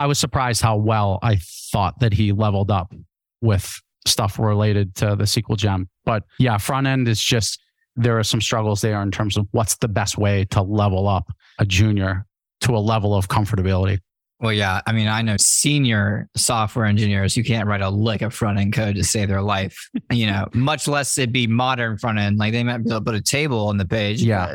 I 0.00 0.06
was 0.08 0.18
surprised 0.18 0.62
how 0.62 0.76
well 0.76 1.20
I 1.22 1.38
thought 1.70 2.00
that 2.00 2.12
he 2.12 2.32
leveled 2.32 2.72
up 2.72 2.92
with 3.40 3.72
stuff 4.04 4.40
related 4.40 4.96
to 4.96 5.14
the 5.14 5.28
Sequel 5.28 5.54
gem. 5.54 5.88
But 6.04 6.24
yeah, 6.40 6.58
front 6.58 6.88
end 6.88 7.06
is 7.06 7.22
just, 7.22 7.60
there 7.94 8.18
are 8.18 8.24
some 8.24 8.40
struggles 8.40 8.80
there 8.80 9.00
in 9.00 9.12
terms 9.12 9.36
of 9.36 9.46
what's 9.52 9.76
the 9.76 9.88
best 9.88 10.18
way 10.18 10.46
to 10.46 10.60
level 10.60 11.06
up 11.06 11.30
a 11.60 11.64
junior 11.64 12.26
to 12.62 12.76
a 12.76 12.78
level 12.78 13.14
of 13.14 13.28
comfortability. 13.28 14.00
Well, 14.44 14.52
yeah. 14.52 14.82
I 14.86 14.92
mean, 14.92 15.08
I 15.08 15.22
know 15.22 15.36
senior 15.40 16.28
software 16.36 16.84
engineers 16.84 17.34
who 17.34 17.42
can't 17.42 17.66
write 17.66 17.80
a 17.80 17.88
lick 17.88 18.20
of 18.20 18.34
front 18.34 18.58
end 18.58 18.74
code 18.74 18.94
to 18.96 19.02
save 19.02 19.28
their 19.28 19.40
life, 19.40 19.88
you 20.12 20.26
know, 20.26 20.46
much 20.52 20.86
less 20.86 21.16
it 21.16 21.32
be 21.32 21.46
modern 21.46 21.96
front 21.96 22.18
end. 22.18 22.36
Like 22.36 22.52
they 22.52 22.62
might 22.62 22.76
be 22.76 22.90
able 22.90 22.98
to 23.00 23.04
put 23.06 23.14
a 23.14 23.22
table 23.22 23.68
on 23.68 23.78
the 23.78 23.86
page. 23.86 24.22
Yeah. 24.22 24.54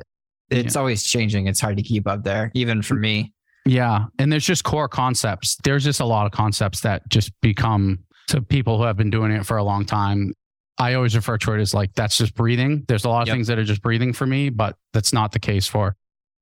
It's 0.52 0.76
always 0.76 1.04
changing. 1.04 1.48
It's 1.48 1.60
hard 1.60 1.76
to 1.78 1.82
keep 1.82 2.08
up 2.08 2.24
there, 2.24 2.52
even 2.54 2.84
for 2.84 2.94
me. 2.94 3.34
Yeah. 3.66 4.06
And 4.20 4.32
there's 4.32 4.46
just 4.46 4.64
core 4.64 4.88
concepts. 4.88 5.58
There's 5.64 5.86
just 5.86 6.02
a 6.02 6.06
lot 6.06 6.28
of 6.28 6.34
concepts 6.34 6.82
that 6.82 7.10
just 7.10 7.32
become 7.42 7.98
to 8.28 8.44
people 8.44 8.78
who 8.78 8.84
have 8.84 8.96
been 8.96 9.10
doing 9.10 9.32
it 9.32 9.44
for 9.44 9.58
a 9.58 9.64
long 9.64 9.86
time. 9.86 10.34
I 10.78 10.94
always 10.94 11.16
refer 11.16 11.40
to 11.40 11.54
it 11.54 11.62
as 11.62 11.74
like, 11.74 11.96
that's 11.96 12.16
just 12.16 12.36
breathing. 12.36 12.86
There's 12.88 13.06
a 13.06 13.10
lot 13.10 13.24
of 13.24 13.28
Yep. 13.30 13.36
things 13.36 13.48
that 13.48 13.58
are 13.58 13.64
just 13.64 13.82
breathing 13.82 14.14
for 14.14 14.28
me, 14.28 14.50
but 14.50 14.76
that's 14.94 15.14
not 15.14 15.32
the 15.32 15.40
case 15.40 15.66
for 15.66 15.96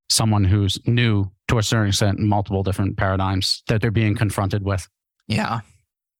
someone 0.09 0.43
who's 0.43 0.79
new 0.87 1.29
to 1.47 1.57
a 1.57 1.63
certain 1.63 1.89
extent 1.89 2.19
in 2.19 2.27
multiple 2.27 2.63
different 2.63 2.97
paradigms 2.97 3.63
that 3.67 3.81
they're 3.81 3.91
being 3.91 4.15
confronted 4.15 4.63
with. 4.63 4.87
Yeah. 5.27 5.61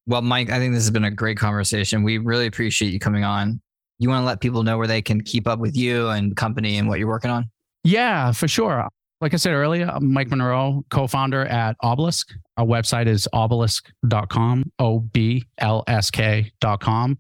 Well, 0.06 0.22
Mike, 0.22 0.50
I 0.50 0.60
think 0.60 0.74
this 0.74 0.84
has 0.84 0.92
been 0.92 1.04
a 1.04 1.12
great 1.12 1.38
conversation. 1.38 2.04
We 2.04 2.18
really 2.18 2.48
appreciate 2.48 2.94
you 2.94 3.00
coming 3.00 3.24
on. 3.24 3.62
You 4.00 4.10
want 4.10 4.22
to 4.22 4.26
let 4.26 4.40
people 4.42 4.64
know 4.64 4.78
where 4.78 4.88
they 4.88 5.02
can 5.02 5.22
keep 5.22 5.48
up 5.48 5.60
with 5.60 5.76
you 5.76 6.10
and 6.10 6.36
company 6.36 6.78
and 6.78 6.88
what 6.88 7.00
you're 7.00 7.08
working 7.08 7.32
on? 7.32 7.50
Yeah, 7.84 8.32
for 8.32 8.48
sure. 8.48 8.88
Like 9.20 9.34
I 9.34 9.38
said 9.38 9.54
earlier, 9.54 9.90
I'm 9.92 10.14
Mike 10.14 10.30
Munroe, 10.30 10.86
co 10.92 11.08
founder 11.08 11.46
at 11.46 11.76
OBLSK. 11.84 12.26
Our 12.58 12.66
website 12.66 13.08
is 13.08 13.28
obelisk.com, 13.34 14.72
O 14.78 15.00
B 15.00 15.44
L 15.58 15.84
S 15.88 16.12
K.com. 16.12 17.18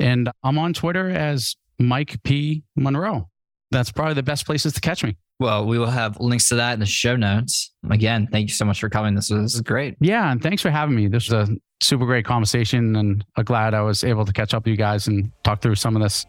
And 0.00 0.30
I'm 0.42 0.58
on 0.58 0.72
Twitter 0.74 1.08
as 1.08 1.56
Mike 1.78 2.22
P. 2.24 2.64
Munroe. 2.74 3.28
That's 3.70 3.92
probably 3.92 4.14
the 4.14 4.22
best 4.22 4.44
places 4.44 4.72
to 4.74 4.80
catch 4.80 5.04
me. 5.04 5.16
Well, 5.38 5.66
we 5.66 5.78
will 5.78 5.90
have 5.90 6.18
links 6.18 6.48
to 6.48 6.54
that 6.56 6.74
in 6.74 6.80
the 6.80 6.86
show 6.86 7.14
notes. 7.16 7.72
Again, 7.90 8.26
thank 8.32 8.48
you 8.48 8.54
so 8.54 8.64
much 8.64 8.80
for 8.80 8.88
coming. 8.88 9.14
This 9.14 9.30
was, 9.30 9.42
this 9.42 9.54
is 9.56 9.60
great. 9.60 9.96
Yeah, 10.00 10.30
and 10.30 10.42
thanks 10.42 10.62
for 10.62 10.70
having 10.70 10.96
me. 10.96 11.08
This 11.08 11.28
was 11.30 11.48
a 11.50 11.56
super 11.82 12.06
great 12.06 12.24
conversation, 12.24 12.96
and 12.96 13.24
I'm 13.36 13.44
glad 13.44 13.74
I 13.74 13.82
was 13.82 14.02
able 14.02 14.24
to 14.24 14.32
catch 14.32 14.54
up 14.54 14.64
with 14.64 14.70
you 14.70 14.76
guys 14.78 15.08
and 15.08 15.30
talk 15.44 15.60
through 15.60 15.74
some 15.74 15.94
of 15.94 16.02
this 16.02 16.24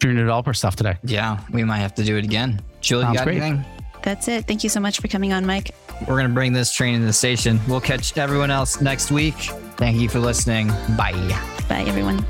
junior 0.00 0.20
developer 0.22 0.52
stuff 0.52 0.74
today. 0.76 0.96
Yeah, 1.04 1.38
we 1.52 1.62
might 1.62 1.78
have 1.78 1.94
to 1.94 2.04
do 2.04 2.16
it 2.16 2.24
again. 2.24 2.60
Julie, 2.80 3.02
Sounds 3.04 3.14
you 3.14 3.18
got 3.18 3.24
great. 3.24 3.40
anything? 3.40 3.64
That's 4.02 4.28
it. 4.28 4.46
Thank 4.46 4.64
you 4.64 4.70
so 4.70 4.80
much 4.80 4.98
for 5.00 5.08
coming 5.08 5.32
on, 5.32 5.44
Mike. 5.46 5.74
We're 6.00 6.16
going 6.16 6.26
to 6.26 6.32
bring 6.34 6.52
this 6.52 6.72
train 6.72 6.98
to 7.00 7.06
the 7.06 7.12
station. 7.12 7.60
We'll 7.68 7.82
catch 7.82 8.16
everyone 8.16 8.50
else 8.50 8.80
next 8.80 9.10
week. 9.12 9.34
Thank 9.76 10.00
you 10.00 10.08
for 10.08 10.18
listening. 10.18 10.68
Bye. 10.96 11.12
Bye, 11.68 11.84
everyone. 11.86 12.24